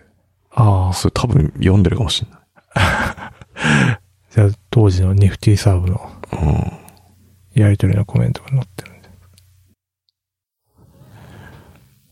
[0.50, 2.40] ああ、それ多分読んでるかもしれない。
[4.30, 6.36] じゃあ当時のニフティサーブのう
[7.58, 7.60] ん。
[7.60, 9.08] やりとりのコメントが載ってるんで。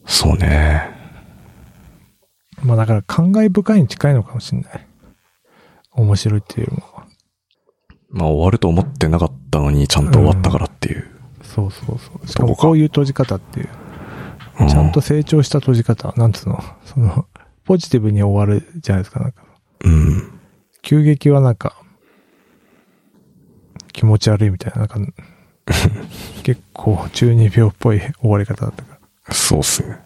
[0.05, 0.91] そうね。
[2.63, 4.87] まあだから感慨深いに近いのかもしれない。
[5.93, 6.83] 面白いっていうよりも。
[8.11, 11.07] まあ終わると思ってなかったのにちゃんと終わったからっていう。
[11.43, 12.27] そうそうそう。
[12.27, 13.69] しかもどこういう閉じ方っていう。
[14.65, 16.13] うちゃんと成長した閉じ方。
[16.17, 16.63] なんつうの？
[16.85, 17.27] その、
[17.65, 19.21] ポジティブに終わるじゃないですか。
[19.21, 19.43] なんか、
[19.85, 20.41] うん。
[20.83, 21.77] 急激はなんか、
[23.93, 25.01] 気持ち悪いみたいな、なんか、
[26.43, 28.99] 結構中二病っぽい終わり方だったから。
[29.33, 29.99] そうっすね。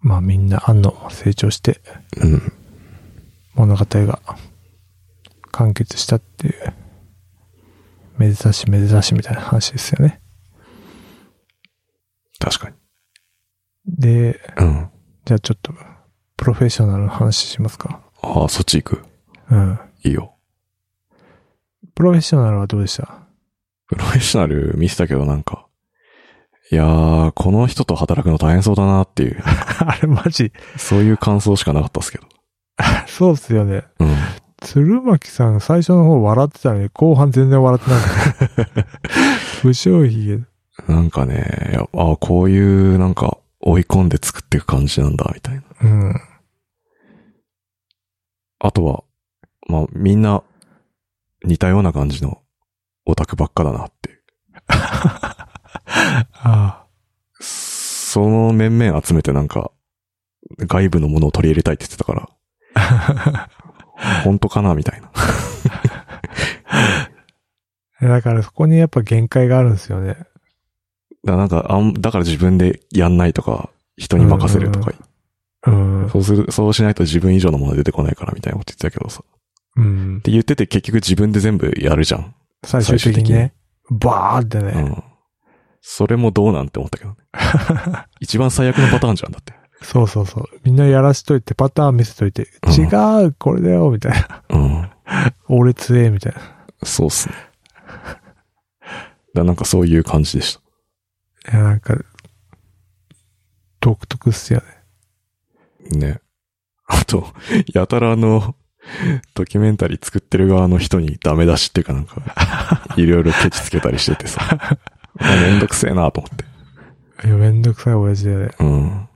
[0.00, 1.80] まあみんな、安野成長して、
[2.16, 2.52] うん。
[3.54, 4.20] 物語が
[5.52, 6.74] 完結したっていう、
[8.16, 10.20] めでたしめでたしみたいな話ですよね。
[12.38, 12.76] 確かに。
[13.86, 14.90] で、うん。
[15.24, 15.74] じゃあちょっと、
[16.36, 18.00] プロフェッショナルの話しますか。
[18.22, 19.04] ああ、そっち行く。
[19.50, 19.78] うん。
[20.04, 20.36] いいよ。
[21.94, 23.26] プロフェッショナルはどうでした？
[23.86, 25.59] プロフェッショナル見てたけどなんか、
[26.72, 32.28] いやー、この人と働くの大変そうだなっていう、 あれマジ、そういう感想しかなかったっすけど。
[33.08, 33.84] そうっすよね。
[33.98, 34.14] うん。
[34.60, 38.86] 鶴巻さん最初の方笑ってたのに、後半全然笑ってない。
[39.62, 40.44] 不祥髭。
[40.86, 45.62] なんかね、やあこういうなんか追い込んで作っていく感じなんだ、みたいな。
[45.82, 46.14] うん。
[48.60, 49.02] あとは、
[49.68, 50.42] まあみんな
[51.44, 52.42] 似たような感じの
[53.06, 54.20] オタクばっかだなっていう。
[56.42, 56.84] あ
[57.40, 59.70] その面々集めてなんか、
[60.58, 62.28] 外部のものを取り入れたいって言ってたから、
[62.74, 63.48] あ。
[64.24, 65.10] 本当かなみたいな。
[68.08, 70.14] だからそこにやっぱ限界があるんですよね。
[70.14, 70.26] だか
[71.24, 74.92] らなんか、あん、だから自分でやんないとか、人に任せるとか、
[75.66, 76.08] うん。
[76.10, 79.22] そうする、そうしないと自分以上のもの出てこないからみたいなこと言ってたけどさ。
[79.76, 80.20] うんっ。
[80.22, 82.34] て言ってて結局自分で全部やるじゃん。
[82.64, 83.52] 最終的にね。
[83.90, 84.72] バーってね。
[84.74, 85.09] うん。
[85.80, 87.16] それもどうなんて思ったけどね。
[88.20, 89.54] 一番最悪のパターンじゃん、だって。
[89.82, 90.44] そうそうそう。
[90.64, 94.42] みんなやらしといて、パターン見せといて、うん違う、これだよ、みたいな。
[94.50, 94.90] うん。
[95.48, 96.40] 俺強え、みたいな。
[96.82, 97.34] そうっすね。
[99.34, 100.58] だなんかそういう感じでし
[101.44, 101.52] た。
[101.52, 101.96] いや、なんか、
[103.80, 104.62] 独特っすよ
[105.90, 105.98] ね。
[105.98, 106.20] ね。
[106.86, 107.26] あと、
[107.72, 108.54] やたらあの、
[109.34, 112.22] ドキュメンタリー作ってる側の人にダメ出しっていうかなんか、
[112.96, 114.78] いろいろケチつけたりしててさ、あ
[115.20, 116.44] めんどくせえなと思って。
[117.26, 118.50] いや、めんどくさい親父で、ね。
[118.60, 119.08] うん。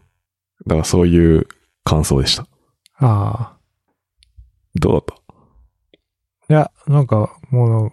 [0.66, 1.46] だからそういう
[1.84, 2.42] 感想でした。
[2.98, 3.56] ああ。
[4.76, 5.04] どうだっ
[6.48, 6.54] た？
[6.54, 7.86] いや、なんか、も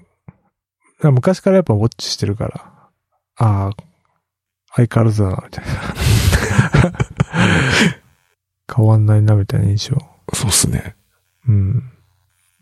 [1.01, 2.89] う、昔からやっぱウォッチしてるから、
[3.37, 3.71] ああ、
[4.75, 5.71] 相変わらずだな、みたいな。
[8.75, 9.97] 変わんないな、みたいな印象。
[10.33, 10.95] そうっすね。
[11.47, 11.91] うん。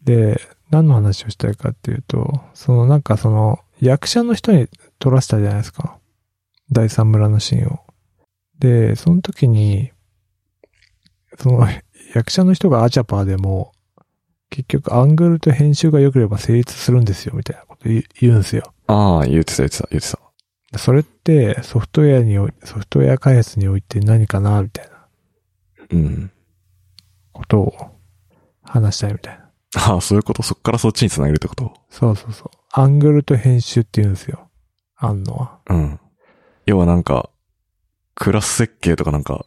[0.04, 0.39] で、
[0.70, 4.67] 何の話をしたいかっていうと、そのなんかその、役者の人に
[4.99, 5.97] 撮らせたじゃないですか。
[6.72, 7.80] 第三村のシーンを。
[8.59, 9.91] で、その時に、
[11.38, 11.67] その、
[12.13, 13.72] 役者の人がアチャパーでも、
[14.49, 18.74] 結局アングルと編集が良ければ成立するんですよ、みたいなこと言うんですよ。
[18.88, 20.20] ああ、言ってた言ってた言ってた。
[20.78, 25.07] それってソフトウェアにおい、ソフトウェア開発において何かな、みたいな
[25.91, 26.32] うん。
[27.32, 27.74] ことを
[28.63, 29.39] 話したいみたいな。
[29.78, 30.41] ああ、そういうこと？
[30.43, 31.74] そっからそっちにつなげるってこと？
[31.89, 32.49] そうそうそう。
[32.72, 34.49] アングルと編集って言うんですよ。
[34.97, 35.59] あんのは。
[35.70, 35.99] うん。
[36.65, 37.30] 要はなんか、
[38.15, 39.45] クラス設計とかなんか、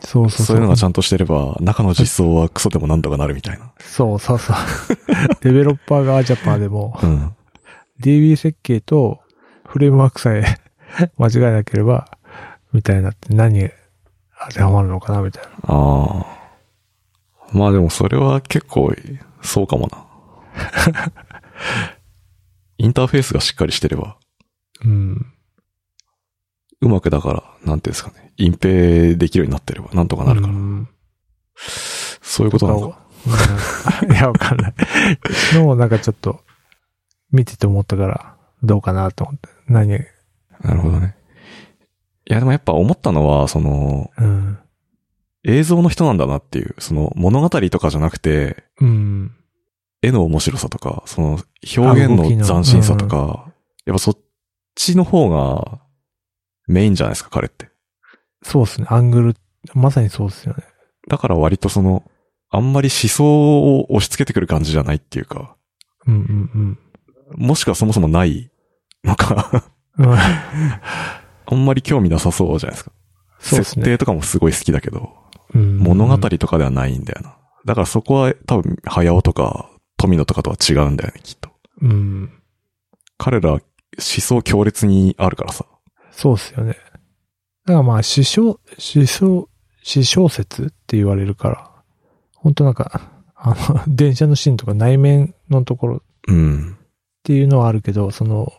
[0.00, 3.72] そうそうそういうのがちゃんとしてれば、中の実装はクソでもなんとかなるみたいな。
[3.80, 4.56] そうそうそう。
[5.42, 7.34] デベロッパーがアジャパーでも、うん。
[8.00, 9.20] DB 設計と
[9.66, 10.44] フレームワークさえ
[11.18, 12.08] 間違えなければ、
[12.72, 13.70] みたいなって何
[14.48, 15.50] 当てはまるのかな、みたいな。
[15.64, 16.39] ああ。
[17.52, 18.94] まあでもそれは結構、
[19.42, 20.06] そうかもな。
[22.78, 24.16] インターフェースがしっかりしてれば、
[24.84, 25.26] うん。
[26.80, 30.52] うまくだから、なんていうんですかね、隠蔽できるようになってれば、なんとかなるかな。
[30.54, 30.88] うん
[32.22, 32.98] そういうことなのか。
[33.26, 34.74] うんいや、わかんない。
[35.54, 36.40] のをなんかちょっと、
[37.30, 39.48] 見てて思ったから、どうかなと思って。
[39.68, 39.88] 何？
[40.62, 41.14] なるほどね。
[42.26, 44.58] いやでもやっぱ思ったのは、その、うん。
[45.44, 49.32] 映像の人なんだなっていう、その物語とかじゃなくて、うん。
[50.02, 51.28] 絵の面白さとか、その
[51.76, 53.52] 表現の斬新さとか、
[53.84, 54.18] やっぱそっ
[54.74, 55.80] ちの方が
[56.66, 57.70] メインじゃないですか、彼って。
[58.42, 58.86] そうですね。
[58.90, 59.36] アングル、
[59.74, 60.64] まさにそうですよね。
[61.08, 62.04] だから割とその、
[62.50, 65.56] あんまり思想を押し付けてくる感じじゃないっていうか、
[66.06, 66.18] うんう
[66.58, 66.78] ん
[67.36, 68.50] もしくはそもそもない
[69.04, 69.64] のか、
[69.98, 70.10] うん。
[70.10, 72.92] う んあんまり興味なさそうじゃないですか。
[73.38, 73.84] 設そうですね。
[73.84, 75.19] 定とかもすごい好きだけど、うん
[75.58, 77.36] 物語とかではないんだよな。
[77.64, 81.50] だからそこは多分、早尾とか、富野とかとは違うんだよね、きっと。
[81.82, 82.32] うん。
[83.18, 83.60] 彼ら思
[83.98, 85.66] 想強烈にあるからさ。
[86.10, 86.76] そうですよね。
[87.66, 89.48] だからまあ、詩小、詩小、
[89.82, 91.70] 詩小説って言われるから、
[92.34, 96.78] 本当なんか、あの、 電車のシーンとか内面のところっうん。
[97.22, 98.52] ていうのはあるけど、その、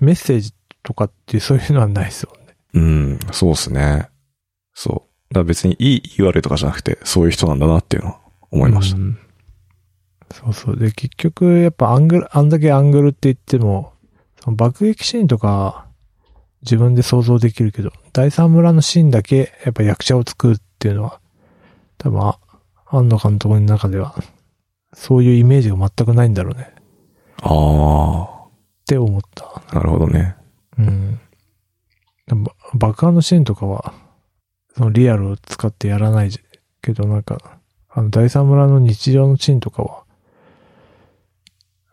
[0.00, 2.56] メッセージとかっていうそういうのはないですよね。
[2.74, 4.08] うん、そうっすね。
[4.74, 5.11] そう。
[5.40, 8.18] ら別にいい言われとかじゃなくて、そういう人なんだなっていうのは
[8.50, 8.96] 思いました。
[8.96, 9.18] うん
[10.32, 10.76] そうそう。
[10.76, 13.92] で、結局、やっぱアングル、あんだけアングルって言っても、
[14.40, 15.86] その爆撃シーンとか、
[16.62, 21.20] 自分で想像できるけど、第三村のシーンだけ、やっぱ役者を作るっていうのは、
[21.98, 22.38] 多分、あ
[22.86, 24.14] 庵野監督の中では、
[24.94, 26.72] そういうイメージが全くないんだろうね。
[27.42, 29.62] あって思った。
[29.70, 30.36] あ、なるほどね。
[30.78, 31.20] うん。
[32.74, 33.92] 爆破のシーンとかは、
[34.76, 36.30] そのリアルを使ってやらない
[36.80, 37.58] けど、なんか、
[37.90, 40.04] あの、第三村の日常のシーンとかは、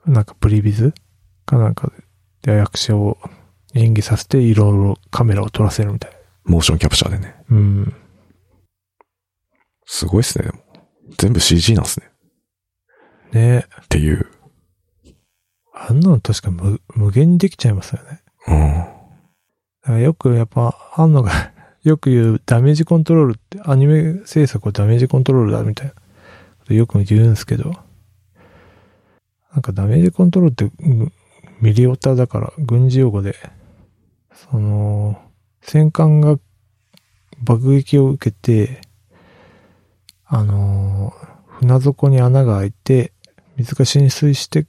[0.05, 0.93] なんかプリビズ
[1.45, 1.91] かなんか
[2.41, 3.17] で役者を
[3.75, 6.11] 演技させていろいろカメラを撮らせるみたい
[6.45, 7.35] モーションキャプチャーでね。
[7.49, 7.57] な。
[7.57, 7.93] うん。
[9.85, 10.59] すごいっすね、でも。
[11.17, 12.09] 全部 CG なんすね。
[13.31, 14.27] ねっていう。
[15.73, 18.21] あんなの確か無無限にできちゃいますよね。
[18.47, 18.55] うん。
[18.55, 18.85] だ
[19.83, 21.31] からよくやっぱ、あんのが、
[21.83, 25.93] よく言うダメージコントロールって、アニメ制作をダメージコントロールだみたいな。
[25.93, 27.73] ことよく言うんですけど、
[29.53, 30.71] なんかダメージコントロールって、
[31.61, 33.35] ミリオタだから軍事用語で、
[34.33, 35.19] その、
[35.61, 36.39] 戦艦が
[37.41, 38.81] 爆撃を受けて、
[40.25, 41.13] あの、
[41.47, 43.11] 船底に穴が開いて、
[43.57, 44.67] 水が浸水して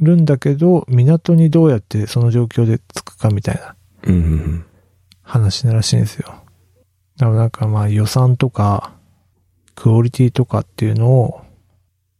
[0.00, 3.76] るんだけど、港にどうやってその状況で着くかみたいな。
[4.04, 4.64] うん。
[5.34, 5.50] うんうん。
[5.50, 6.42] 話らしいんですよ。
[7.16, 8.92] だからなんかまあ予算とか、
[9.74, 11.40] クオリティとかっていうのを、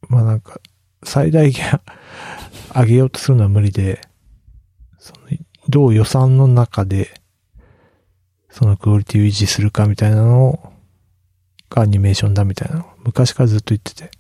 [0.09, 0.61] まあなんか、
[1.03, 1.81] 最大限
[2.75, 4.01] 上げようとするのは無理で、
[4.99, 5.39] その
[5.69, 7.21] どう予算の中で、
[8.51, 10.73] そのクオリティを維持するかみたいなのを、
[11.71, 14.11] がアニメーションだみたいなの昔からずっと言ってて、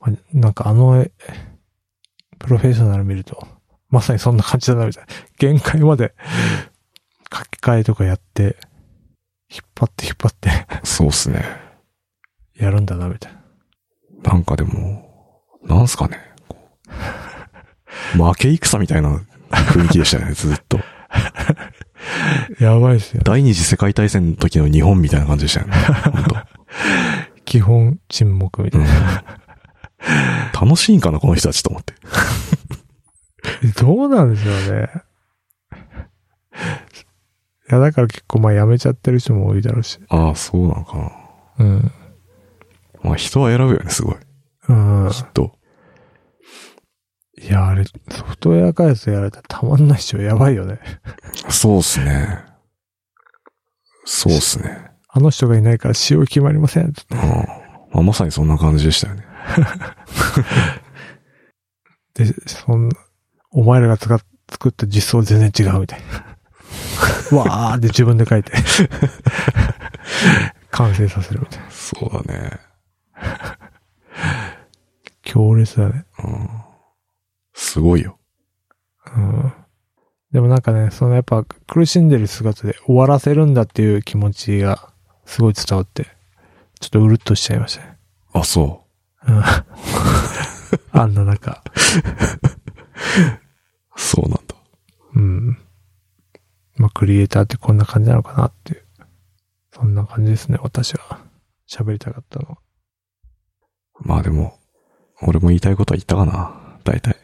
[0.00, 1.06] まなんかあの、
[2.38, 3.46] プロフェッショナル見ると、
[3.90, 5.08] まさにそんな感じだなみたいな。
[5.38, 6.14] 限界まで
[7.32, 8.56] 書き換えとかやって、
[9.50, 10.50] 引っ張って引っ張って
[10.84, 11.44] そうっすね。
[12.56, 14.32] やるんだな、みたいな。
[14.32, 15.08] なんかでも、
[15.62, 16.18] なんすかね。
[18.12, 20.80] 負け戦みたいな雰囲気でしたよね、 ずっと。
[22.60, 23.22] やばいっすよ。
[23.24, 25.76] 第二次世界大戦の時の日本みたいな感じでしたよね。
[26.12, 26.24] 本
[27.44, 29.24] 基本沈黙みた当、いうな。
[30.60, 31.94] ん、楽しいんかな、この人たちと思って。
[33.80, 34.88] どうなんでしょうね。
[37.70, 39.98] いや、だから結構まあ辞めちゃってる人も多いだろうし。
[40.08, 41.12] ああ、そうなのかな。
[41.58, 41.92] うん。
[43.02, 44.16] まあ人は選ぶよね、すごい。
[44.68, 45.10] うん。
[45.10, 45.52] きっと。
[47.40, 47.92] いや、あれ、ソ
[48.24, 50.20] フトウェア開発やられたらたまんないっしょ。
[50.20, 50.80] やばいよね。
[51.48, 52.44] そうっすね。
[54.04, 54.90] そうっすね。
[55.08, 56.84] あの人がいないから使用決まりません。
[56.86, 56.92] うん。
[57.92, 59.24] まあ、まさにそんな感じでしたよね。
[62.14, 62.96] で、そんな、
[63.50, 66.27] お前らが使っ作った実装全然違うみたいな。
[67.32, 68.52] わーって自分で書いて。
[70.70, 71.70] 完成させるみたいな。
[71.70, 72.50] そうだね。
[75.22, 76.04] 強烈だね。
[76.24, 76.48] うん。
[77.54, 78.18] すごいよ。
[79.16, 79.52] うん。
[80.32, 84.90] でもなんかね、そのやっぱ苦しんでる姿で終わらせるんだっていう気持ちが
[85.24, 86.06] すごい伝わって、
[86.80, 87.96] ちょっとうるっとしちゃいましたね。
[88.32, 88.84] あ、そ
[89.26, 89.42] うん。
[90.92, 91.62] あんな中。
[93.96, 94.00] う。
[94.00, 94.54] そうなんだ。
[95.14, 95.58] うん。
[96.78, 98.84] まあ、クリエイターってこんな感じなのかなっていう。
[99.72, 101.20] そんな感じですね、私は。
[101.68, 102.58] 喋りたかったのは。
[104.00, 104.58] まあでも、
[105.22, 106.78] 俺も言いたいことは言ったかな。
[106.84, 107.16] 大体。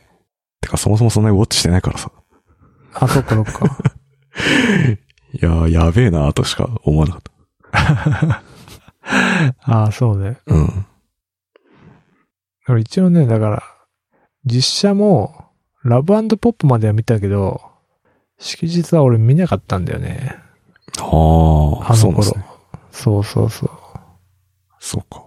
[0.60, 2.10] てかそもそもそんなにウォッチしてないからさ。
[2.94, 3.66] あ、そっかそっか。
[5.32, 8.42] いやー、やべえなーとしか思わなかった。
[9.62, 10.38] ああ、そうね。
[10.46, 10.86] うん。
[12.68, 13.62] 俺一応ね、だから、
[14.44, 15.44] 実写も、
[15.82, 17.60] ラブポップまでは見たけど、
[18.38, 20.36] 式日は俺見なかったんだよね。
[20.98, 22.44] はあ、あの頃そうね。。
[22.90, 23.70] そうそうそう。
[24.78, 25.24] そうか。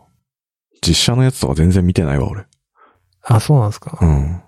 [0.81, 2.45] 実写のやつとか全然見てないわ、俺。
[3.23, 3.97] あ、そうなんですか。
[4.01, 4.41] うん。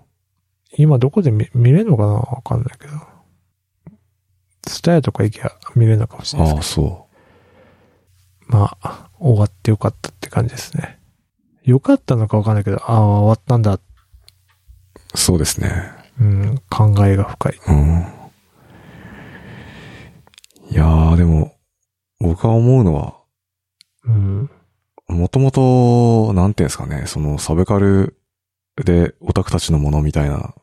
[0.76, 2.92] 今どこで見見れるのかなわかんないけど。
[4.66, 6.62] スタヤとか行きゃ見れるのかもしれないああ。
[6.62, 7.06] そ
[8.46, 10.98] まあ、終わってよかったって感じですね。
[11.62, 13.74] よかったのかわかんないけど、ああ、終わったんだ。
[13.74, 13.80] う。
[15.14, 15.70] そうですね。
[16.20, 17.60] うん、考えが深い。
[17.68, 18.19] うん。
[20.70, 21.56] いやー、でも、
[22.20, 23.16] 僕が思うのは、
[24.04, 24.50] うん。
[25.08, 28.16] もともと、なんていうんですかね、そのサブカル
[28.76, 30.54] でオタクたちのものみたいな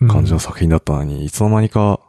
[0.00, 2.00] うん感じの作品だったのに、いつの間にか、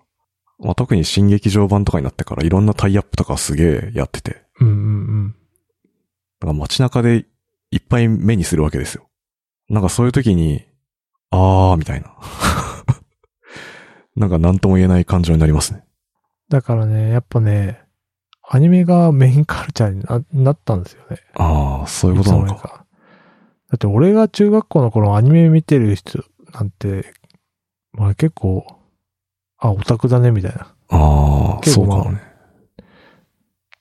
[0.60, 5.36] まあ、特に新劇場版とかになってからいろんなタイアップとかすげえやってて、うんうん
[6.39, 7.26] だから街中で
[7.72, 9.08] いっぱい目にするわけですよ。
[9.70, 10.66] なんかそういう時に、
[11.32, 12.16] あーみたいな。
[14.16, 15.84] なんか何とも言えない感情になりますね。
[16.54, 17.82] だからね、やっぱね、
[18.47, 21.18] アニメがメインカルチャーにななったんですよね。
[21.34, 22.86] ああ、そういうことなのか。
[23.72, 26.24] だって俺が中学校の頃アニメ見てる人
[26.54, 27.12] なんて、
[27.91, 28.68] まあ結構、
[29.58, 30.76] あ、オタクだねみたいな。
[30.89, 32.22] ああ、そうかもね。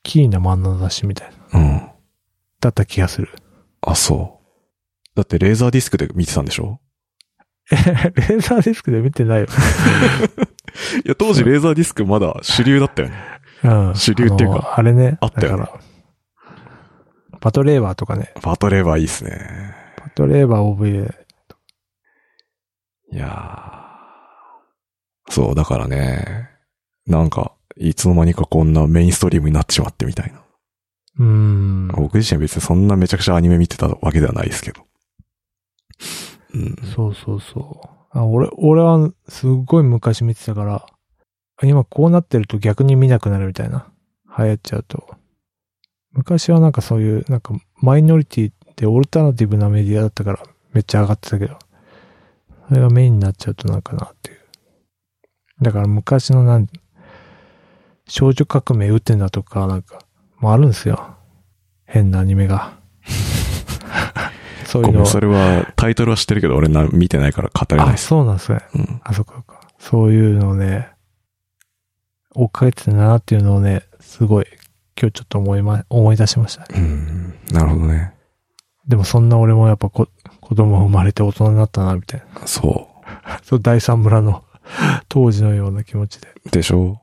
[0.03, 1.61] キーな漫画だしみたいな。
[1.61, 1.83] うん。
[2.59, 3.29] だった気がする。
[3.83, 5.09] あ、そう。
[5.15, 6.81] だってレーザーディスクで見てたんでしょ？
[7.71, 9.47] レーザーディスクで見てないよ。
[11.05, 13.17] いや、当時レーザーディスクまだ主流だったよね。
[13.65, 13.95] うん。
[13.95, 15.19] 主流っていうかあのあれね。
[15.21, 15.81] あったよねだか
[17.33, 18.33] ら、パトレーバーとかね。
[18.43, 19.75] バトレーバーいいっすね。
[19.97, 21.15] パトレーバー OVA。
[23.13, 26.49] いやーそう、だからね、
[27.07, 30.43] なんか、いつの間にかこんなメインストリームになってしまってみたいな。
[31.19, 31.89] うーん。
[31.89, 34.85] 僕自身は別にそんなめちゃくちゃアニメ見てたわけではないですけど。
[36.55, 36.77] うん。
[36.95, 38.19] そうそうそう。
[38.19, 40.87] あ俺、俺はすっごい昔見てたから、
[41.63, 43.87] 今こうなってると逆に見なくなるみたいな。
[44.39, 45.17] 流行っちゃうと。
[46.13, 50.43] 昔はなんかそういう、なんかマイノリティってオルタナティブなメディアだったから
[50.73, 51.59] めっちゃ上がってたけど、
[52.69, 54.39] それがメインになっちゃうとなんかなっていう。
[55.63, 56.69] だから昔のなん、
[58.09, 60.01] 少女革命打ってんだとかなんか、
[60.39, 61.17] もあるんですよ。
[61.85, 62.82] 変なアニメが。
[64.73, 67.97] そういうのごめん、それは、タイトルは知ってるけど、俺な、見てないから語れないあ。
[67.99, 68.61] そうなんですね。
[68.75, 69.01] うん。
[69.05, 69.61] あ、そっかそっか。
[69.79, 70.89] そういうのをね、
[72.35, 74.47] 追っかけてたなっていうのをね、すごい、
[74.99, 76.69] 今日ちょっと思いま、思い出しましたね。
[76.77, 77.35] うん。
[77.53, 78.15] なるほどね。
[78.89, 80.09] でもそんな俺もやっぱこ
[80.41, 82.47] 子供生まれて大人になったな、みたいな。
[82.47, 82.89] そ
[83.43, 84.45] そう、第三村の
[85.09, 86.29] 当時のような気持ちで。
[86.47, 86.51] う。
[86.51, 86.99] でしょ？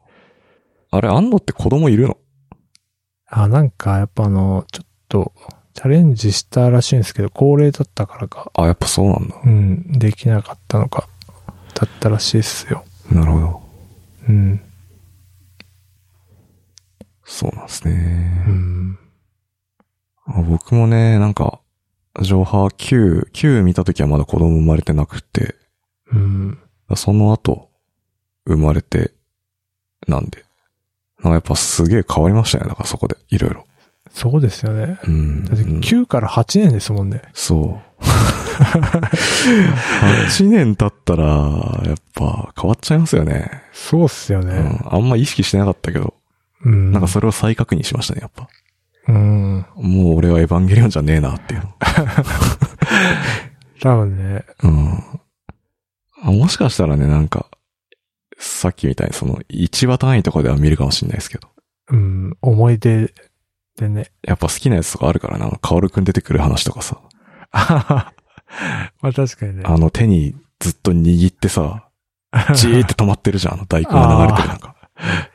[0.92, 2.18] あれ、あんのって子供いるの？
[3.28, 5.34] あ、なんかやっぱあの、ちょっと、
[5.74, 9.36] チャレンジしたらしいんですけど、高齢だったからか、あ、やっぱそうなんだ。
[9.46, 11.08] うん、できなかったのか、
[11.74, 12.84] だったらしいっすよ。
[13.12, 13.62] なるほど。
[14.30, 14.62] うん。
[17.24, 18.44] そうなんですね。
[18.48, 19.00] うん。
[20.26, 21.60] あ僕もね、なんか、
[22.22, 25.56] 上波9、9見た時はまだ子供生まれてなくて、
[26.12, 26.60] うん。
[26.96, 27.70] その後、
[28.46, 29.14] 生まれて、
[30.08, 30.44] なんで、
[31.20, 32.66] なんかやっぱすげえ変わりましたね。
[32.68, 33.66] だからそこで、いろいろ。
[34.20, 35.00] そうですよね。
[35.06, 35.46] うん。
[35.46, 37.22] だってうん9から8年ですもんね。
[37.34, 37.86] そう。
[38.04, 41.24] 8年経ったら、
[41.86, 43.50] やっぱ変わっちゃいますよね。
[43.72, 44.56] そうっすよね。
[44.56, 44.78] うん。
[44.94, 46.16] あんま意識してなかったけど、
[46.66, 46.92] うん。
[46.92, 48.50] なんかそれを再確認しましたね、やっぱ。
[49.08, 49.66] うん。
[49.78, 51.74] もう俺はエヴァンゲリオンじゃねえなっていうの。
[53.80, 54.44] 多分ね。
[54.64, 55.02] うん。
[56.24, 57.46] あもしかしたらね、なんか、
[58.38, 61.48] さっきみたいにその1話単位とかでは見るかもしれないですけど。
[61.92, 62.38] うん。
[62.42, 63.14] 思い出
[63.80, 64.12] でね。
[64.24, 67.00] やっぱ好きなやつとかあるからな、カオルくん出てくる話とかさ。
[67.52, 69.64] まあ確かにね。
[69.66, 71.88] あの手にずっと握ってさ、
[72.56, 74.76] じーって止まってるじゃん、あの大根が流れてるなんか。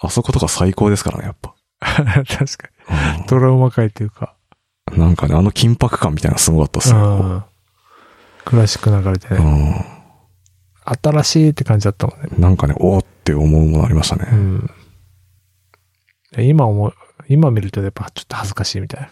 [0.00, 1.54] あそことか最高ですからね、やっぱ。
[1.80, 2.24] 確
[2.58, 2.68] か
[3.14, 3.26] うんに。
[3.26, 4.34] トラウマ界というか。
[4.92, 7.16] なんかね、あの緊迫感みたいなのすごかったっすうよ。
[7.16, 7.44] ん。
[8.44, 9.70] クラシック流れてうね。
[9.80, 9.84] ん。
[11.02, 12.28] 新しいって感じだったもんね。
[12.38, 14.28] なんかね、おーって思うものありましたね。
[14.30, 14.70] うん。
[16.38, 16.94] 今思う、
[17.28, 19.08] 今見るとやっぱちょっと恥ずかしいみたいな。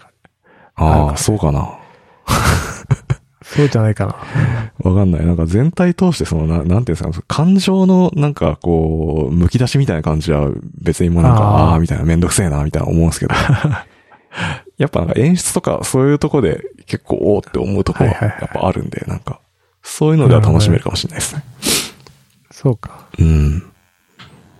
[0.76, 1.78] ああ、かそうかな。
[3.44, 4.16] そうじゃないかな。
[4.90, 5.26] わかんない。
[5.26, 10.50] なんか全体通してその、ななんていうんですか、感情のなんかこう、剥き出しみたいな感じは
[10.80, 13.34] 別にもうなんか、あーあみたいなめんどくせえな、みたいな思うんですけど。
[14.78, 19.38] やっぱなんか演出とかそういうとこで結構おーって思うとこはやっぱあるんで、なんか、
[19.82, 21.44] そういうのでは楽しめるかもしれないですね。
[22.50, 23.06] そうか。
[23.18, 23.62] うん。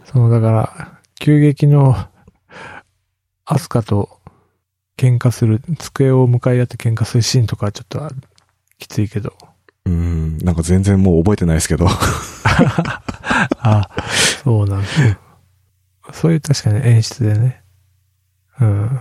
[0.04, 0.88] その、だから、
[1.18, 1.96] 急激の、
[3.46, 4.20] アスカと
[4.96, 8.00] 喧嘩する、机を向かい合って喧嘩するシーンとかはちょっと
[8.78, 9.32] きついけど。
[9.86, 11.86] うん、なんか全然もう覚えてないですけど。
[13.58, 13.88] あ、
[14.42, 15.16] そうなんですよ。
[16.12, 17.62] そういう確かに演出でね。
[18.60, 19.00] うん。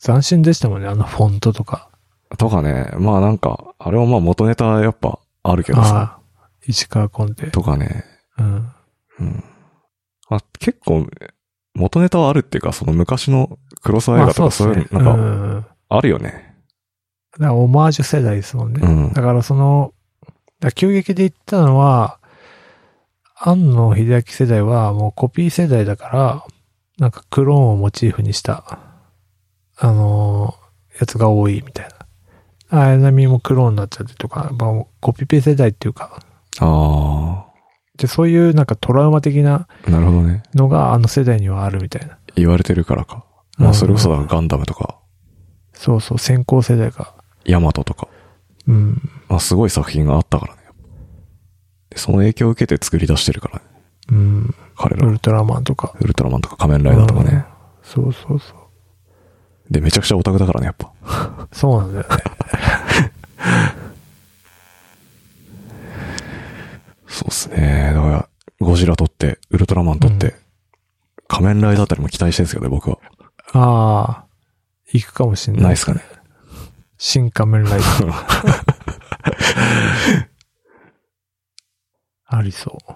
[0.00, 1.90] 斬新でしたもんね、あのフォントとか。
[2.36, 6.18] とかね、まあなんか、あれもまあ元ネタやっぱあるけどさ。
[6.66, 7.50] 石川コンテ。
[7.50, 8.04] とかね、
[8.38, 8.72] うん。
[9.20, 9.44] うん。
[10.28, 11.06] あ、結構、
[11.78, 15.66] 元ネタはあるっていうか、その昔の黒沢映画とかそういうの、なんか、うん。
[15.88, 16.54] あるよね。
[17.32, 18.80] だからオマージュ世代ですもんね。
[18.82, 19.94] うんだからその、
[20.74, 22.18] 急激で言ったのは、
[23.36, 26.44] 庵野秀明世代はもうコピー世代だから、
[26.98, 28.80] なんかクローンをモチーフにした、
[29.76, 30.68] あのー
[31.00, 31.88] やつが多いみたい
[32.70, 32.80] な。
[32.80, 36.20] 綾波もクローンになっちゃってとか、まあ、コピペ世代っていうか、
[36.58, 37.46] あ
[37.98, 40.42] で、そういうなんかトラウマ的なあ、なるほどね。
[40.54, 42.18] のがあの世代にはあるみたいな。
[42.36, 43.24] 言われてるからか。
[43.58, 44.98] まあそれこそだからガンダムとか、
[45.72, 47.14] そうそう、先行世代が。
[47.44, 48.08] ヤマトとか、
[48.66, 49.10] うん。
[49.28, 50.60] まあすごい作品があったからね。
[51.90, 53.64] でその影響を受けて作り出してるからね。
[54.10, 54.54] うん。
[54.76, 55.06] 彼ら。
[55.06, 55.94] ウルトラマンとか。
[56.00, 57.44] ウルトラマンとか仮面ライダーとかね。
[57.82, 59.72] そうそうそう。
[59.72, 60.92] で、めちゃくちゃオタクだからね、やっぱ。
[61.52, 62.16] そうなんだよね。
[67.08, 67.92] そうっすね。
[67.94, 68.28] だから、
[68.60, 70.34] ゴジラ撮って、ウルトラマン撮って、
[71.26, 72.98] 仮面ライダーあたりも期待してるんですけどね、僕は。
[73.52, 74.26] ああ、
[74.92, 75.62] 行くかもしんない。
[75.64, 76.02] ないっすかね。
[76.98, 80.28] 新仮面ライダー。
[82.30, 82.92] ありそう。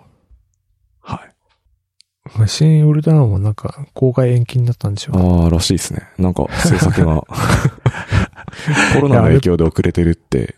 [1.01, 1.23] は
[2.45, 2.49] い。
[2.49, 6.07] 新ウルトラマンもなんか公開延期になったんでしょああ、らしいですね。
[6.19, 7.23] なんか、制作が、
[8.95, 10.55] コロナの影響で遅れてるって、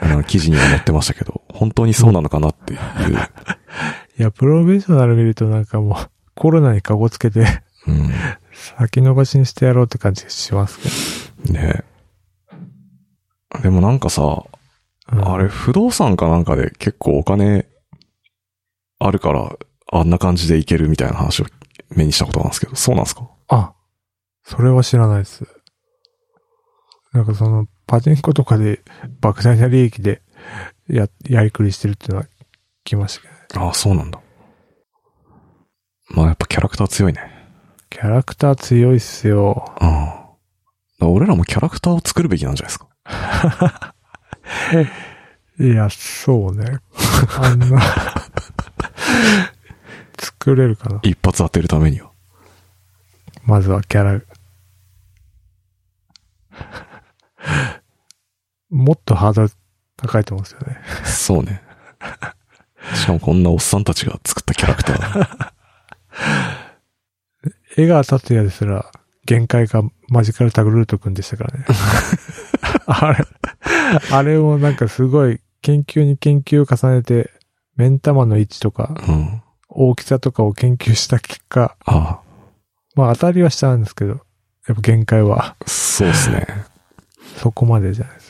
[0.00, 2.80] あの、記事には載ってましたけど、本当にそうなのかなっていう。
[4.18, 8.10] いや、プロフェッショナル見るとなんかもうコロナにかごつけてうん。
[8.52, 10.78] 先延ばしにしてやろうって感じがします
[11.44, 11.84] けね
[13.62, 14.48] でもなんかさ、ど。
[15.12, 17.66] うんあれ、不動産かなんかで結構お金
[18.98, 19.56] あるから、
[19.92, 21.46] あんな感じでいけるみたいな話を
[21.90, 23.28] 目にしたことなんですけど、そうなんですか？
[23.48, 23.72] あ、
[24.44, 25.44] それは知らないです。
[27.12, 28.82] なんかその、パチンコとかで
[29.20, 30.22] 莫大な利益で
[30.88, 32.28] や、やりくりしてるっていうのは聞
[32.84, 33.66] きましたけどね。
[33.66, 34.20] ああ、そうなんだ。
[36.10, 37.20] まあやっぱキャラクター強いね。
[37.90, 39.74] キャラクター強いっすよ。
[41.00, 41.12] うん。
[41.12, 43.94] 俺らもキャラクターを作るべきなんじゃないですか。
[45.64, 46.78] いや、そうね。
[47.40, 47.80] あんな、
[50.16, 51.00] 作れるかな。
[51.02, 52.12] 一発当てるためには。
[53.42, 54.20] まずはキャラ。
[58.70, 59.50] もっとハードル
[59.96, 60.78] 高いと思うんですよね。
[61.04, 61.62] そうね。
[62.94, 65.52] しかもこんなおっさんたちが作ったキャラクター。
[67.76, 68.90] 江川達也ですら、
[69.26, 71.66] 限界がマジカルタグルート君でしたからね。
[72.86, 73.26] あれ、
[74.10, 77.30] あれもなんかすごい研究に研究を重ねて、
[77.76, 79.42] 目ん玉の位置とかうん。
[79.68, 82.20] 大きさとかを研究した結果、あ
[82.96, 84.16] まあ当たりはしたんですけど、や
[84.72, 86.46] っぱ限界はあ、そうっすね。
[87.36, 88.28] そこまでじゃないです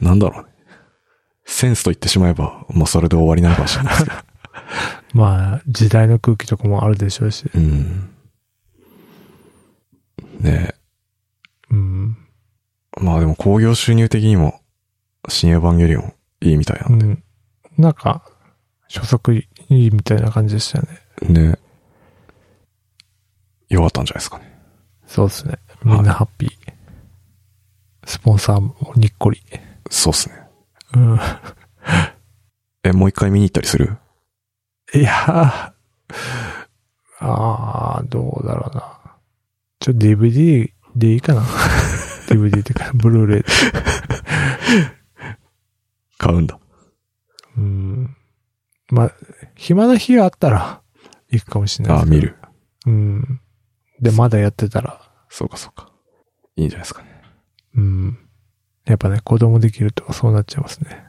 [0.00, 0.48] なんだろうね。
[1.44, 4.16] センスと言ってしまえば、もうそれで終わりなのかもしれないですけど。
[5.14, 7.50] まあ、時代の空気とかもあるでしょうし。
[7.54, 8.10] うん。
[10.40, 10.74] ね
[11.70, 12.16] うん。
[12.98, 13.04] え。
[13.04, 14.60] まあでも興行収入的にも、
[15.28, 17.22] 新エヴァンゲリオンいいみたいなうん。
[17.76, 18.22] なんか、
[18.88, 20.86] 初速いいみたいな感じでしたよ
[21.30, 21.48] ね。
[21.48, 21.58] ね。
[23.68, 24.52] よかったんじゃないですかね。
[25.06, 25.58] そうですね。
[25.84, 26.50] みんなハッピー。
[28.04, 29.40] スポンサーもにっこり。
[29.90, 30.36] そうっすね。
[30.94, 31.18] うん。
[32.84, 33.96] え、もう一回見に行ったりする？
[34.94, 35.72] いやー、
[37.20, 38.98] あー、どうだろうな。
[39.80, 41.42] ちょ、DVD でいいかな
[42.28, 43.48] ?DVD ってか、ブルーレイで。
[46.18, 46.58] 買うんだ。
[47.56, 48.16] うん。
[48.90, 49.12] まあ、
[49.54, 50.82] 暇な日があったら、
[51.30, 52.36] 行くかもしれないああ、見る。
[52.86, 53.40] うん。
[54.00, 55.90] で、まだやってたら、そうかそうか。
[56.56, 57.22] いいんじゃないですかね。
[57.76, 58.21] うん。
[58.84, 61.04] やっぱね、子供できるとそうなっちゃいますね。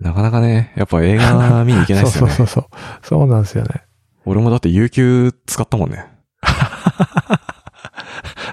[0.00, 2.32] なかなかね、やっぱ映画見に行けないですよね。
[2.36, 3.06] そうそうそうそう。
[3.06, 3.82] そうなんですよね。
[4.24, 6.04] 俺もだって有給使ったもんね。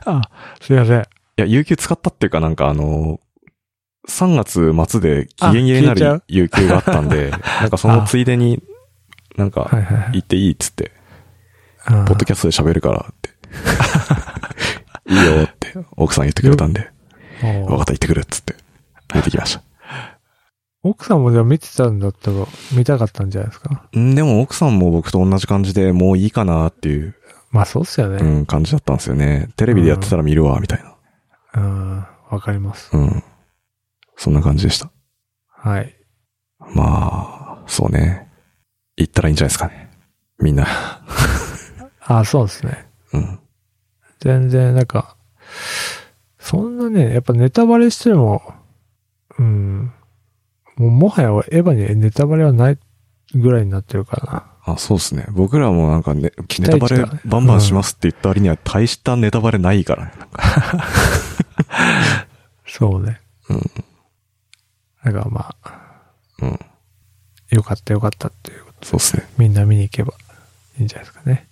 [0.06, 0.22] あ、
[0.62, 1.02] すいません。
[1.02, 1.06] い
[1.38, 3.20] や、有給使ったっていうかなんかあの、
[4.08, 7.32] 3月末で期限切れになる有給があったんで、
[7.62, 8.62] なんかそのついでに、
[9.36, 9.70] なんか。
[10.14, 10.92] 行っていいっつって、
[11.86, 13.32] あポッドキャストで喋るからって。
[15.06, 16.93] いいよって奥さん言ってくれたんで、お
[17.44, 18.56] 分かった行ってくるっつって、
[19.14, 19.64] 見てきました。
[20.84, 23.88] 奥さんもじゃあ見てたんだったら、見たかったんじゃないですか？
[23.98, 27.16] んでも奥さんも僕と同じ感じでもういいかなっていう、
[27.52, 28.18] まあそうっすよね。
[28.18, 29.50] うん、感じだったんですよね。
[29.56, 30.96] テレビでやってたら見るわ、みたいな。
[31.56, 32.06] うん。
[32.30, 32.90] わかります。
[32.94, 33.24] うん。
[34.18, 34.92] そんな感じでした。
[35.48, 35.96] はい。
[36.74, 38.28] まあ、そうね。
[38.98, 39.92] 行ったらいいんじゃないですかね。
[40.40, 40.66] みんな。
[42.02, 42.88] あ、そうですね。
[43.14, 43.40] うん。
[44.20, 45.16] 全然、なんか、
[46.44, 48.44] そんなね、やっぱネタバレしても、
[49.40, 49.94] うん。
[50.76, 52.78] もうもはやエヴァにネタバレはない
[53.34, 55.26] ぐらいになってるからあ、そうですね。
[55.32, 60.12] 僕らもなんかね、期ネタバレバンバンしますって言った割には大したネタバレないからね。
[60.18, 60.28] な。
[62.68, 63.22] そうね。
[63.50, 63.62] うん。
[65.06, 66.60] だからまあ、うん。
[67.52, 69.30] よかったよかったっていうそうですね。
[69.38, 70.14] みんな見に行けば
[70.78, 71.48] いいんじゃないですかね。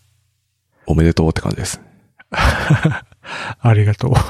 [0.85, 1.79] おめでとうって感じです。
[3.59, 4.11] ありがとう。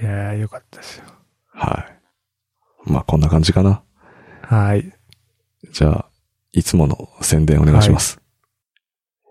[0.00, 1.04] いやー、よかったですよ。
[1.52, 1.86] は
[2.86, 2.90] い。
[2.90, 3.82] まあ、こんな感じかな。
[4.42, 4.92] はい。
[5.72, 6.06] じゃあ、
[6.52, 8.20] いつもの宣伝お願いします。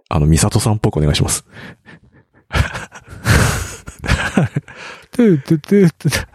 [0.10, 1.46] あの、ミサトさんっぽくお願いします。
[5.12, 6.28] トゥートゥトゥトゥ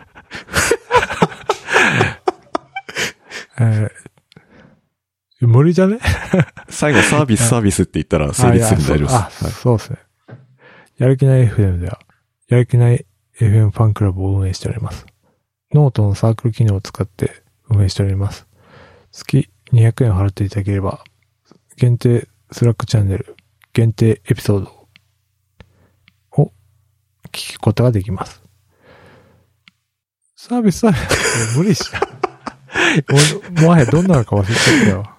[3.60, 3.90] えー
[5.46, 5.98] 無理じゃね？
[6.68, 9.14] 最後サービス サービスって言ったら成立するんで大丈夫です。
[9.46, 9.98] あ、そうですね。
[10.98, 11.98] やる気ない FM では、
[12.48, 13.06] やる気ない
[13.38, 15.06] FM ファンクラブを運営しております。
[15.72, 18.46] ノートのサークル機能を使って運営しております。
[19.12, 21.02] 月200円を払っていただければ、
[21.76, 23.34] 限定スラックチャンネル、
[23.72, 24.86] 限定エピソード
[26.42, 26.52] を
[27.32, 28.42] 聞くことができます。
[30.36, 32.00] サービスサービス、無理しな。
[33.54, 35.16] ももはやどんなのか忘れちゃったよ。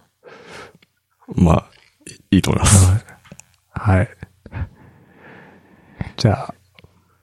[1.35, 1.69] まあ、
[2.31, 3.05] いいいと思います。
[3.71, 3.97] はい。
[3.97, 4.09] はい。
[6.17, 6.53] じゃあ、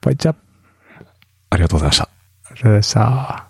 [0.01, 0.35] バイチャ
[1.49, 2.03] ありがとうございました。
[2.03, 2.07] あ
[2.49, 3.48] りがとうございました。